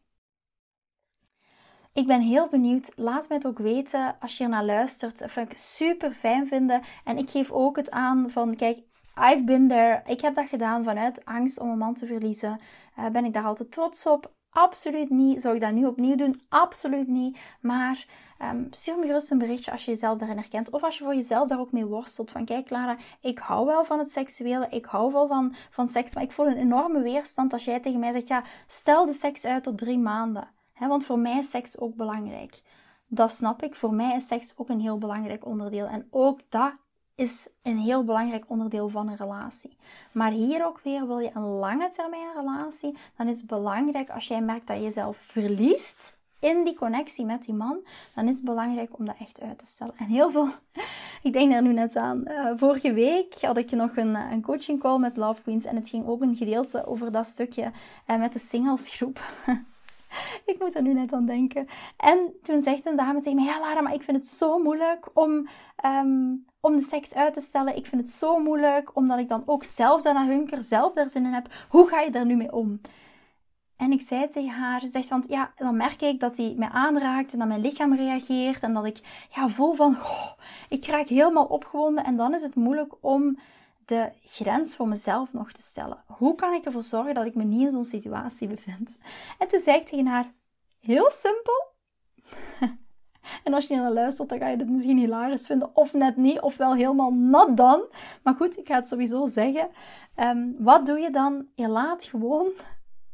Ik 2.00 2.08
ben 2.08 2.22
heel 2.22 2.48
benieuwd. 2.48 2.92
Laat 2.96 3.28
mij 3.28 3.38
het 3.38 3.46
ook 3.46 3.58
weten 3.58 4.16
als 4.20 4.38
je 4.38 4.44
er 4.44 4.50
naar 4.50 4.66
luistert. 4.66 5.20
Dat 5.20 5.32
vind 5.32 5.52
ik 5.52 5.58
super 5.58 6.12
fijn 6.12 6.48
vinden. 6.48 6.82
En 7.04 7.18
ik 7.18 7.30
geef 7.30 7.52
ook 7.52 7.76
het 7.76 7.92
aan 7.92 8.30
van, 8.30 8.56
kijk, 8.56 8.78
I've 9.16 9.44
been 9.44 9.68
there. 9.68 10.02
Ik 10.06 10.22
heb 10.22 10.36
dat 10.36 10.48
gedaan 10.48 10.84
vanuit 10.84 11.26
angst 11.26 11.60
om 11.60 11.70
een 11.70 11.78
man 11.78 11.94
te 11.94 12.06
verliezen. 12.06 12.60
Uh, 13.00 13.08
ben 13.08 13.26
ik 13.26 13.34
daar 13.34 13.44
altijd 13.44 13.72
trots 13.72 14.06
op? 14.06 14.34
Absoluut 14.50 15.10
niet. 15.10 15.42
Zou 15.42 15.56
ik 15.56 15.62
dat 15.62 15.72
nu 15.72 15.86
opnieuw 15.86 16.16
doen? 16.16 16.42
Absoluut 16.50 17.08
niet. 17.08 17.38
Maar 17.62 18.06
um, 18.42 18.68
stuur 18.70 18.98
me 18.98 19.06
gerust 19.06 19.32
een 19.32 19.38
berichtje 19.38 19.72
als 19.72 19.86
je 19.86 19.92
jezelf 19.92 20.18
daarin 20.18 20.38
herkent. 20.38 20.72
Of 20.72 20.84
als 20.84 20.98
je 20.98 21.04
voor 21.04 21.16
jezelf 21.16 21.48
daar 21.48 21.60
ook 21.60 21.72
mee 21.72 21.86
worstelt. 21.86 22.32
Van 22.32 22.46
kijk 22.46 22.66
Clara, 22.66 22.98
ik 23.22 23.40
hou 23.40 23.66
wel 23.66 23.84
van 23.84 24.00
het 24.00 24.12
seksuele. 24.12 24.68
Ik 24.70 24.86
hou 24.86 25.14
wel 25.14 25.28
van, 25.28 25.56
van 25.70 25.88
seks. 25.88 26.14
Maar 26.14 26.24
ik 26.24 26.32
voel 26.32 26.48
een 26.48 26.58
enorme 26.58 27.02
weerstand 27.02 27.54
als 27.54 27.66
jij 27.66 27.80
tegen 27.80 28.00
mij 28.00 28.12
zegt. 28.12 28.28
Ja, 28.28 28.44
stel 28.68 29.06
de 29.06 29.14
seks 29.14 29.46
uit 29.46 29.64
tot 29.64 29.78
drie 29.78 30.00
maanden 30.00 30.58
want 30.88 31.06
voor 31.06 31.20
mij 31.20 31.38
is 31.38 31.50
seks 31.50 31.80
ook 31.80 31.96
belangrijk. 31.96 32.62
Dat 33.08 33.32
snap 33.32 33.64
ik. 33.64 33.76
Voor 33.76 33.94
mij 33.94 34.16
is 34.16 34.28
seks 34.28 34.54
ook 34.58 34.70
een 34.70 34.80
heel 34.80 34.98
belangrijk 34.98 35.46
onderdeel. 35.46 35.86
En 35.86 36.08
ook 36.10 36.40
dat 36.50 36.74
is 37.20 37.50
een 37.64 37.78
heel 37.78 38.04
belangrijk 38.04 38.46
onderdeel 38.48 38.90
van 38.90 39.08
een 39.08 39.16
relatie. 39.16 39.78
Maar 40.12 40.32
hier 40.32 40.66
ook 40.66 40.80
weer, 40.84 41.08
wil 41.08 41.20
je 41.20 41.32
een 41.34 41.48
lange 41.48 41.90
termijn 41.90 42.34
relatie, 42.36 42.98
dan 43.18 43.28
is 43.28 43.38
het 43.38 43.48
belangrijk 43.48 44.10
als 44.10 44.28
jij 44.28 44.42
merkt 44.42 44.68
dat 44.68 44.78
je 44.78 44.84
jezelf 44.84 45.18
verliest 45.18 46.18
in 46.40 46.64
die 46.64 46.76
connectie 46.76 47.26
met 47.26 47.44
die 47.44 47.54
man, 47.54 47.80
dan 48.16 48.28
is 48.28 48.36
het 48.36 48.44
belangrijk 48.44 48.98
om 49.00 49.06
dat 49.06 49.16
echt 49.20 49.42
uit 49.42 49.58
te 49.58 49.66
stellen. 49.66 49.94
En 49.98 50.06
heel 50.06 50.32
veel, 50.32 50.50
ik 51.28 51.34
denk 51.34 51.52
daar 51.52 51.62
nu 51.62 51.74
net 51.74 51.96
aan. 51.96 52.24
Uh, 52.28 52.52
vorige 52.56 52.94
week 52.94 53.42
had 53.42 53.58
ik 53.58 53.72
nog 53.72 53.98
een, 53.98 54.16
een 54.16 54.42
coaching 54.42 54.80
call 54.80 55.00
met 55.00 55.18
Love 55.18 55.42
Queens 55.42 55.66
en 55.66 55.76
het 55.76 55.90
ging 55.90 56.08
ook 56.08 56.22
een 56.22 56.36
gedeelte 56.36 56.86
over 56.86 57.12
dat 57.12 57.26
stukje 57.26 57.72
uh, 58.08 58.18
met 58.18 58.34
de 58.34 58.40
singlesgroep. 58.40 59.20
ik 60.52 60.60
moet 60.60 60.76
er 60.76 60.82
nu 60.82 60.94
net 60.94 61.14
aan 61.14 61.26
denken. 61.26 61.68
En 61.98 62.34
toen 62.44 62.60
zegt 62.60 62.86
een 62.86 62.96
dame 62.96 63.20
tegen 63.20 63.36
mij: 63.36 63.46
Ja, 63.46 63.60
Lara, 63.60 63.82
maar 63.82 63.94
ik 63.94 64.04
vind 64.04 64.18
het 64.18 64.28
zo 64.28 64.60
moeilijk 64.60 65.10
om, 65.14 65.48
ehm, 65.76 66.36
om 66.60 66.76
de 66.76 66.84
seks 66.84 67.16
uit 67.16 67.34
te 67.34 67.42
stellen. 67.42 67.76
Ik 67.76 67.86
vind 67.86 68.02
het 68.02 68.12
zo 68.12 68.40
moeilijk 68.40 68.96
omdat 68.96 69.20
ik 69.20 69.30
dan 69.30 69.44
ook 69.46 69.64
zelf 69.64 70.02
daarna 70.02 70.28
hunker, 70.28 70.64
zelf 70.64 70.94
daar 70.94 71.10
zin 71.10 71.26
in 71.26 71.34
heb. 71.34 71.48
Hoe 71.70 71.88
ga 71.88 72.00
je 72.00 72.12
daar 72.12 72.26
nu 72.26 72.36
mee 72.36 72.52
om? 72.52 72.80
En 73.80 73.92
ik 73.92 74.02
zei 74.02 74.28
tegen 74.28 74.50
haar, 74.50 74.80
ze 74.80 74.88
zegt, 74.88 75.10
want 75.10 75.28
ja, 75.28 75.52
dan 75.56 75.78
merk 75.78 76.02
ik 76.02 76.20
dat 76.20 76.38
hij 76.38 76.54
mij 76.58 76.70
aanraakt 76.70 77.34
en 77.34 77.40
dat 77.40 77.48
mijn 77.48 77.62
lichaam 77.62 77.96
reageert 77.96 78.64
en 78.64 78.74
dat 78.74 78.86
ik 78.86 79.28
ja, 79.36 79.48
voel 79.48 79.74
van, 79.74 79.98
ik 80.70 80.86
raak 80.86 81.08
helemaal 81.08 81.46
opgewonden 81.46 82.04
en 82.04 82.18
dan 82.18 82.34
is 82.34 82.42
het 82.42 82.56
moeilijk 82.56 82.94
om 83.02 83.38
de 83.90 84.12
grens 84.24 84.76
voor 84.76 84.88
mezelf 84.88 85.34
nog 85.34 85.52
te 85.52 85.62
stellen. 85.62 86.04
Hoe 86.06 86.36
kan 86.36 86.54
ik 86.54 86.66
ervoor 86.66 86.84
zorgen 86.84 87.14
dat 87.14 87.26
ik 87.26 87.36
me 87.36 87.44
niet 87.44 87.62
in 87.62 87.72
zo'n 87.72 87.84
situatie 87.84 88.48
bevind? 88.48 88.98
En 89.38 89.48
toen 89.48 89.60
zei 89.60 89.78
ik 89.78 89.88
tegen 89.88 90.08
haar, 90.08 90.34
heel 90.80 91.12
simpel. 91.12 91.68
en 93.44 93.54
als 93.54 93.68
je 93.68 93.76
naar 93.76 93.92
luistert, 93.92 94.30
dan 94.30 94.38
ga 94.38 94.48
je 94.48 94.58
dit 94.58 94.70
misschien 94.70 94.98
hilarisch 94.98 95.46
vinden. 95.46 95.76
Of 95.76 95.94
net 95.94 96.16
niet, 96.16 96.40
of 96.40 96.58
wel 96.58 96.76
helemaal 96.76 97.14
nat 97.14 97.58
dan. 97.58 97.84
Maar 98.24 98.36
goed, 98.36 98.58
ik 98.58 98.68
ga 98.68 98.76
het 98.76 98.90
sowieso 98.90 99.28
zeggen. 99.28 99.70
Ehm, 100.16 100.48
wat 100.58 100.86
doe 100.86 101.00
je 101.00 101.10
dan? 101.10 101.48
Je 101.56 101.68
laat 101.68 102.04
gewoon 102.04 102.48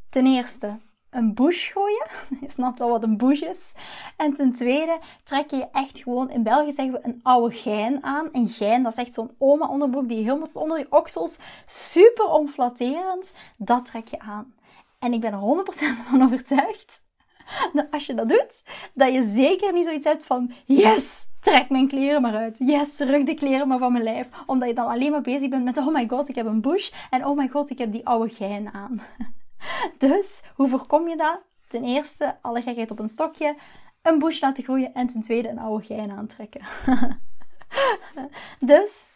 ten 0.08 0.26
eerste 0.26 0.78
een 1.16 1.34
bush 1.34 1.72
gooien. 1.72 2.06
Je 2.40 2.50
snapt 2.50 2.78
wel 2.78 2.88
wat 2.88 3.02
een 3.02 3.16
bush 3.16 3.40
is. 3.40 3.72
En 4.16 4.34
ten 4.34 4.52
tweede 4.52 4.98
trek 5.24 5.50
je 5.50 5.66
echt 5.72 5.98
gewoon, 5.98 6.30
in 6.30 6.42
België 6.42 6.72
zeggen 6.72 6.94
we 6.94 7.00
een 7.02 7.20
oude 7.22 7.54
gein 7.54 8.04
aan. 8.04 8.28
Een 8.32 8.48
gein, 8.48 8.82
dat 8.82 8.92
is 8.92 8.98
echt 8.98 9.12
zo'n 9.12 9.30
oma 9.38 9.68
onderbroek 9.68 10.08
die 10.08 10.24
helemaal 10.24 10.48
onder 10.54 10.78
je 10.78 10.86
oksels, 10.90 11.38
super 11.66 12.26
onflatterend. 12.26 13.32
Dat 13.58 13.84
trek 13.84 14.08
je 14.08 14.18
aan. 14.18 14.54
En 14.98 15.12
ik 15.12 15.20
ben 15.20 15.32
er 15.32 15.64
100% 15.64 16.08
van 16.10 16.22
overtuigd 16.22 17.04
dat 17.72 17.86
als 17.90 18.06
je 18.06 18.14
dat 18.14 18.28
doet, 18.28 18.62
dat 18.94 19.12
je 19.12 19.22
zeker 19.22 19.72
niet 19.72 19.84
zoiets 19.84 20.04
hebt 20.04 20.24
van 20.24 20.52
yes, 20.64 21.26
trek 21.40 21.70
mijn 21.70 21.88
kleren 21.88 22.22
maar 22.22 22.34
uit. 22.34 22.58
Yes, 22.58 22.98
ruk 22.98 23.26
de 23.26 23.34
kleren 23.34 23.68
maar 23.68 23.78
van 23.78 23.92
mijn 23.92 24.04
lijf. 24.04 24.28
Omdat 24.46 24.68
je 24.68 24.74
dan 24.74 24.86
alleen 24.86 25.10
maar 25.10 25.20
bezig 25.20 25.48
bent 25.48 25.64
met 25.64 25.78
oh 25.78 25.94
my 25.94 26.08
god, 26.08 26.28
ik 26.28 26.34
heb 26.34 26.46
een 26.46 26.60
bush. 26.60 26.90
En 27.10 27.26
oh 27.26 27.36
my 27.36 27.48
god, 27.48 27.70
ik 27.70 27.78
heb 27.78 27.92
die 27.92 28.06
oude 28.06 28.34
gein 28.34 28.72
aan. 28.72 29.00
Dus 29.98 30.42
hoe 30.54 30.68
voorkom 30.68 31.08
je 31.08 31.16
dat? 31.16 31.40
Ten 31.68 31.84
eerste, 31.84 32.36
alle 32.42 32.62
gekheid 32.62 32.90
op 32.90 32.98
een 32.98 33.08
stokje, 33.08 33.56
een 34.02 34.18
bush 34.18 34.40
laten 34.40 34.64
groeien 34.64 34.94
en 34.94 35.06
ten 35.06 35.20
tweede 35.20 35.48
een 35.48 35.58
oude 35.58 35.84
gein 35.84 36.10
aantrekken. 36.10 36.60
dus 38.60 39.10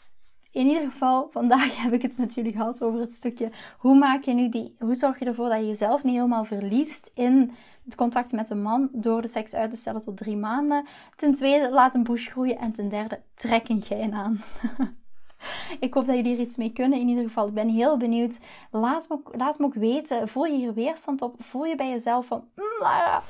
in 0.50 0.66
ieder 0.66 0.90
geval, 0.90 1.28
vandaag 1.30 1.76
heb 1.82 1.92
ik 1.92 2.02
het 2.02 2.18
met 2.18 2.34
jullie 2.34 2.52
gehad 2.52 2.82
over 2.82 3.00
het 3.00 3.12
stukje 3.12 3.50
hoe 3.78 3.98
maak 3.98 4.22
je 4.22 4.32
nu 4.32 4.48
die, 4.48 4.74
hoe 4.78 4.94
zorg 4.94 5.18
je 5.18 5.24
ervoor 5.24 5.48
dat 5.48 5.58
je 5.58 5.66
jezelf 5.66 6.04
niet 6.04 6.14
helemaal 6.14 6.44
verliest 6.44 7.10
in 7.14 7.52
het 7.84 7.94
contact 7.94 8.32
met 8.32 8.50
een 8.50 8.62
man 8.62 8.88
door 8.92 9.22
de 9.22 9.28
seks 9.28 9.54
uit 9.54 9.70
te 9.70 9.76
stellen 9.76 10.00
tot 10.00 10.16
drie 10.16 10.36
maanden. 10.36 10.86
Ten 11.16 11.34
tweede, 11.34 11.70
laat 11.70 11.94
een 11.94 12.02
bush 12.02 12.28
groeien 12.28 12.58
en 12.58 12.72
ten 12.72 12.88
derde, 12.88 13.22
trek 13.34 13.68
een 13.68 13.82
gein 13.82 14.14
aan. 14.14 14.40
Ik 15.80 15.94
hoop 15.94 16.06
dat 16.06 16.16
jullie 16.16 16.34
er 16.34 16.40
iets 16.40 16.56
mee 16.56 16.72
kunnen. 16.72 17.00
In 17.00 17.08
ieder 17.08 17.24
geval, 17.24 17.46
ik 17.46 17.54
ben 17.54 17.68
heel 17.68 17.96
benieuwd. 17.96 18.38
Laat 18.70 19.08
me, 19.08 19.18
laat 19.32 19.58
me 19.58 19.64
ook 19.64 19.74
weten. 19.74 20.28
Voel 20.28 20.44
je 20.44 20.56
hier 20.56 20.74
weerstand 20.74 21.22
op? 21.22 21.34
Voel 21.38 21.64
je 21.64 21.76
bij 21.76 21.88
jezelf 21.88 22.26
van... 22.26 22.48
Mm, 22.56 22.64
Lara, 22.78 23.22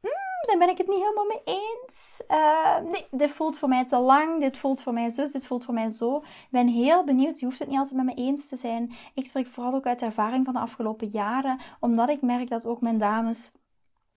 mm, 0.00 0.10
daar 0.46 0.58
ben 0.58 0.68
ik 0.68 0.78
het 0.78 0.88
niet 0.88 1.02
helemaal 1.02 1.26
mee 1.26 1.42
eens. 1.44 2.22
Uh, 2.28 2.78
nee, 2.90 3.06
dit 3.10 3.30
voelt 3.30 3.58
voor 3.58 3.68
mij 3.68 3.84
te 3.84 3.98
lang. 3.98 4.40
Dit 4.40 4.58
voelt 4.58 4.82
voor 4.82 4.92
mij 4.92 5.10
zus. 5.10 5.32
Dit 5.32 5.46
voelt 5.46 5.64
voor 5.64 5.74
mij 5.74 5.88
zo. 5.88 6.16
Ik 6.16 6.48
ben 6.50 6.68
heel 6.68 7.04
benieuwd. 7.04 7.40
Je 7.40 7.46
hoeft 7.46 7.58
het 7.58 7.68
niet 7.68 7.78
altijd 7.78 7.96
met 7.96 8.16
me 8.16 8.22
eens 8.22 8.48
te 8.48 8.56
zijn. 8.56 8.92
Ik 9.14 9.26
spreek 9.26 9.46
vooral 9.46 9.74
ook 9.74 9.86
uit 9.86 10.02
ervaring 10.02 10.44
van 10.44 10.54
de 10.54 10.60
afgelopen 10.60 11.08
jaren. 11.08 11.58
Omdat 11.80 12.08
ik 12.08 12.22
merk 12.22 12.48
dat 12.48 12.66
ook 12.66 12.80
mijn 12.80 12.98
dames 12.98 13.52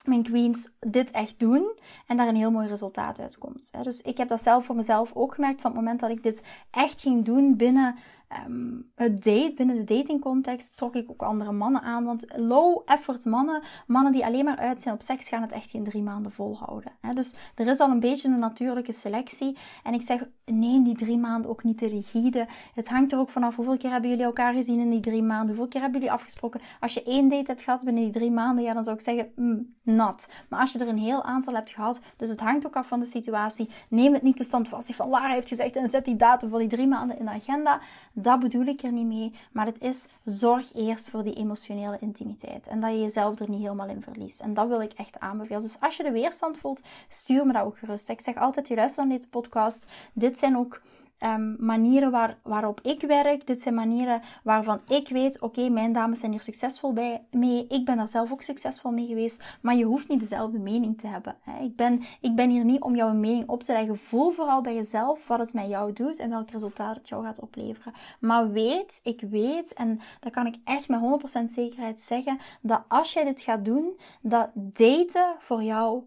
mijn 0.08 0.24
queens 0.24 0.72
dit 0.80 1.12
echt 1.12 1.40
doen 1.40 1.78
en 2.08 2.18
daar 2.18 2.28
een 2.28 2.36
heel 2.36 2.52
mooi 2.52 2.68
resultaat 2.68 3.20
uitkomt. 3.20 3.72
Dus 3.84 4.02
ik 4.02 4.18
heb 4.18 4.28
dat 4.28 4.42
zelf 4.42 4.66
voor 4.66 4.76
mezelf 4.76 5.12
ook 5.14 5.34
gemerkt 5.34 5.62
van 5.62 5.72
het 5.72 5.80
moment 5.80 6.00
dat 6.00 6.10
ik 6.10 6.24
dit 6.24 6.44
echt 6.72 7.02
ging 7.02 7.26
doen 7.26 7.56
binnen 7.56 7.96
Ehm, 8.28 8.74
het 8.96 9.24
date, 9.24 9.54
binnen 9.56 9.76
de 9.76 9.96
datingcontext, 9.96 10.78
trok 10.78 10.96
ik 10.96 11.10
ook 11.10 11.22
andere 11.22 11.52
mannen 11.52 11.82
aan. 11.82 12.04
Want 12.04 12.26
low 12.36 12.82
effort 12.86 13.26
mannen, 13.26 13.62
mannen 13.88 14.12
die 14.12 14.26
alleen 14.26 14.46
maar 14.46 14.58
uit 14.58 14.82
zijn 14.82 14.94
op 14.94 15.02
seks, 15.02 15.28
gaan 15.28 15.42
het 15.42 15.52
echt 15.52 15.70
geen 15.70 15.84
drie 15.84 16.04
maanden 16.04 16.32
volhouden. 16.32 16.92
Dus 17.14 17.36
er 17.56 17.68
is 17.68 17.80
al 17.80 17.90
een 17.90 18.00
beetje 18.00 18.28
een 18.28 18.40
natuurlijke 18.40 18.92
selectie. 18.92 19.58
En 19.84 19.94
ik 19.94 20.02
zeg, 20.02 20.28
neem 20.46 20.84
die 20.84 20.96
drie 20.96 21.18
maanden 21.18 21.50
ook 21.52 21.64
niet 21.64 21.78
te 21.78 21.88
rigide. 21.88 22.48
Het 22.74 22.90
hangt 22.90 23.12
er 23.12 23.20
ook 23.20 23.30
vanaf 23.30 23.56
hoeveel 23.56 23.78
keer 23.78 23.92
hebben 23.92 24.10
jullie 24.10 24.26
elkaar 24.26 24.54
gezien 24.54 24.80
in 24.80 24.90
die 24.90 25.00
drie 25.00 25.24
maanden. 25.24 25.48
Hoeveel 25.48 25.68
keer 25.68 25.82
hebben 25.82 26.00
jullie 26.00 26.16
afgesproken. 26.16 26.62
Als 26.80 26.94
je 26.94 27.04
één 27.04 27.30
date 27.30 27.52
hebt 27.52 27.62
gehad 27.62 27.84
binnen 27.84 28.04
die 28.04 28.12
drie 28.12 28.32
maanden, 28.32 28.64
ja, 28.64 28.74
dan 28.74 28.84
zou 28.84 28.96
ik 28.96 29.02
zeggen, 29.02 29.32
mm, 29.36 29.76
nat. 29.82 30.28
Maar 30.50 30.60
als 30.60 30.72
je 30.72 30.80
er 30.80 30.88
een 30.88 30.98
heel 30.98 31.24
aantal 31.24 31.54
hebt 31.54 31.70
gehad, 31.70 32.00
dus 32.18 32.30
het 32.30 32.40
hangt 32.40 32.66
ook 32.66 32.76
af 32.76 32.88
van 32.88 33.00
de 33.00 33.06
situatie. 33.06 33.70
Neem 33.90 34.14
het 34.14 34.22
niet 34.22 34.38
te 34.38 34.44
standvastig 34.44 34.96
van 34.96 35.10
Lara 35.10 35.34
heeft 35.34 35.48
gezegd 35.48 35.76
en 35.76 35.90
zet 35.90 36.06
die 36.06 36.16
datum 36.16 36.50
voor 36.50 36.60
die 36.60 36.68
drie 36.68 36.88
maanden 36.88 37.20
in 37.20 37.26
de 37.26 37.32
agenda. 37.32 37.80
Dat 38.18 38.40
bedoel 38.40 38.66
ik 38.66 38.82
er 38.82 38.92
niet 38.92 39.06
mee. 39.06 39.34
Maar 39.52 39.66
het 39.66 39.82
is 39.82 40.08
zorg 40.24 40.74
eerst 40.74 41.10
voor 41.10 41.24
die 41.24 41.34
emotionele 41.34 41.98
intimiteit. 42.00 42.68
En 42.68 42.80
dat 42.80 42.92
je 42.92 43.00
jezelf 43.00 43.40
er 43.40 43.50
niet 43.50 43.62
helemaal 43.62 43.88
in 43.88 44.02
verliest. 44.02 44.40
En 44.40 44.54
dat 44.54 44.68
wil 44.68 44.82
ik 44.82 44.94
echt 44.94 45.20
aanbevelen. 45.20 45.62
Dus 45.62 45.80
als 45.80 45.98
je 45.98 46.04
de 46.04 46.12
weerstand 46.12 46.58
voelt, 46.58 46.82
stuur 47.08 47.46
me 47.46 47.54
dat 47.54 47.64
ook 47.64 47.78
gerust. 47.78 48.10
Ik 48.10 48.22
zeg 48.22 48.36
altijd, 48.36 48.68
je 48.68 48.76
luistert 48.76 49.08
naar 49.08 49.18
deze 49.18 49.30
podcast. 49.30 49.86
Dit 50.14 50.38
zijn 50.38 50.58
ook 50.58 50.82
ehm, 51.26 51.66
manieren 51.66 52.12
waar, 52.12 52.38
waarop 52.44 52.82
ik 52.82 53.02
werk. 53.02 53.48
Dit 53.48 53.62
zijn 53.62 53.76
manieren 53.76 54.22
waarvan 54.44 54.80
ik 54.88 55.10
weet, 55.10 55.42
oké, 55.42 55.70
mijn 55.70 55.92
dames 55.92 56.20
zijn 56.20 56.32
hier 56.32 56.42
succesvol 56.42 56.94
bij, 56.94 57.24
mee. 57.32 57.66
Ik 57.68 57.86
ben 57.86 57.98
daar 57.98 58.08
zelf 58.08 58.32
ook 58.32 58.42
succesvol 58.42 58.92
mee 58.92 59.08
geweest. 59.08 59.44
Maar 59.62 59.76
je 59.76 59.84
hoeft 59.84 60.08
niet 60.08 60.20
dezelfde 60.20 60.60
mening 60.60 61.00
te 61.00 61.08
hebben. 61.08 61.36
Hè. 61.42 61.64
Ik, 61.64 61.76
ben, 61.76 62.02
ik 62.22 62.36
ben 62.36 62.50
hier 62.50 62.66
niet 62.66 62.82
om 62.82 62.96
jouw 62.96 63.14
mening 63.14 63.50
op 63.50 63.64
te 63.64 63.74
leggen. 63.74 63.98
Voel 63.98 64.32
vooral 64.32 64.62
bij 64.62 64.76
jezelf 64.76 65.28
wat 65.28 65.40
het 65.40 65.54
met 65.54 65.70
jou 65.70 65.94
doet 65.94 66.20
en 66.20 66.30
welk 66.30 66.50
resultaat 66.52 66.96
het 66.96 67.10
jou 67.10 67.24
gaat 67.24 67.40
opleveren. 67.40 67.94
Maar 68.20 68.52
weet, 68.52 69.00
ik 69.04 69.22
weet, 69.22 69.74
en 69.74 70.00
dat 70.20 70.32
kan 70.32 70.48
ik 70.48 70.56
echt 70.64 70.90
met 70.90 71.00
100% 71.40 71.44
zekerheid 71.44 72.02
zeggen, 72.02 72.38
dat 72.62 72.82
als 72.88 73.14
jij 73.14 73.24
dit 73.24 73.42
gaat 73.42 73.66
doen, 73.66 73.98
dat 74.22 74.50
daten 74.54 75.36
voor 75.40 75.64
jou 75.64 76.04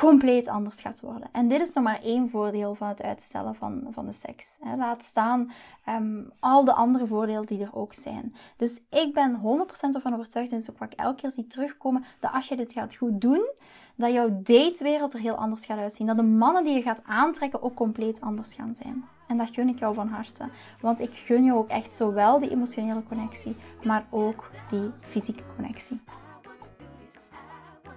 compleet 0.00 0.48
anders 0.48 0.80
gaat 0.80 1.00
worden. 1.00 1.28
En 1.32 1.48
dit 1.48 1.60
is 1.60 1.72
nog 1.72 1.84
maar 1.84 2.00
één 2.02 2.30
voordeel 2.30 2.74
van 2.74 2.88
het 2.88 3.02
uitstellen 3.02 3.54
van, 3.54 3.86
van 3.90 4.06
de 4.06 4.12
seks. 4.12 4.58
Laat 4.76 5.04
staan 5.04 5.52
ehm, 5.84 6.22
al 6.38 6.64
de 6.64 6.74
andere 6.74 7.06
voordelen 7.06 7.46
die 7.46 7.62
er 7.62 7.74
ook 7.74 7.94
zijn. 7.94 8.34
Dus 8.56 8.82
ik 8.90 9.14
ben 9.14 9.40
100% 9.40 9.94
ervan 9.94 10.14
overtuigd, 10.14 10.50
en 10.50 10.56
dat 10.58 10.68
is 10.68 10.70
ook 10.70 10.78
wat 10.78 10.94
elke 10.94 11.20
keer 11.20 11.30
zie 11.30 11.46
terugkomen, 11.46 12.04
dat 12.20 12.32
als 12.32 12.48
je 12.48 12.56
dit 12.56 12.72
gaat 12.72 12.94
goed 12.94 13.20
doen, 13.20 13.48
dat 13.94 14.12
jouw 14.12 14.40
datewereld 14.42 15.12
er 15.12 15.20
heel 15.20 15.34
anders 15.34 15.64
gaat 15.64 15.78
uitzien. 15.78 16.06
Dat 16.06 16.16
de 16.16 16.22
mannen 16.22 16.64
die 16.64 16.74
je 16.74 16.82
gaat 16.82 17.02
aantrekken 17.06 17.62
ook 17.62 17.74
compleet 17.74 18.20
anders 18.20 18.54
gaan 18.54 18.74
zijn. 18.74 19.04
En 19.26 19.38
dat 19.38 19.50
gun 19.52 19.68
ik 19.68 19.78
jou 19.78 19.94
van 19.94 20.08
harte. 20.08 20.48
Want 20.80 21.00
ik 21.00 21.12
gun 21.12 21.44
je 21.44 21.54
ook 21.54 21.68
echt 21.68 21.94
zowel 21.94 22.38
die 22.38 22.50
emotionele 22.50 23.02
connectie, 23.02 23.56
maar 23.84 24.04
ook 24.10 24.50
die 24.70 24.90
fysieke 25.00 25.42
connectie. 25.56 26.00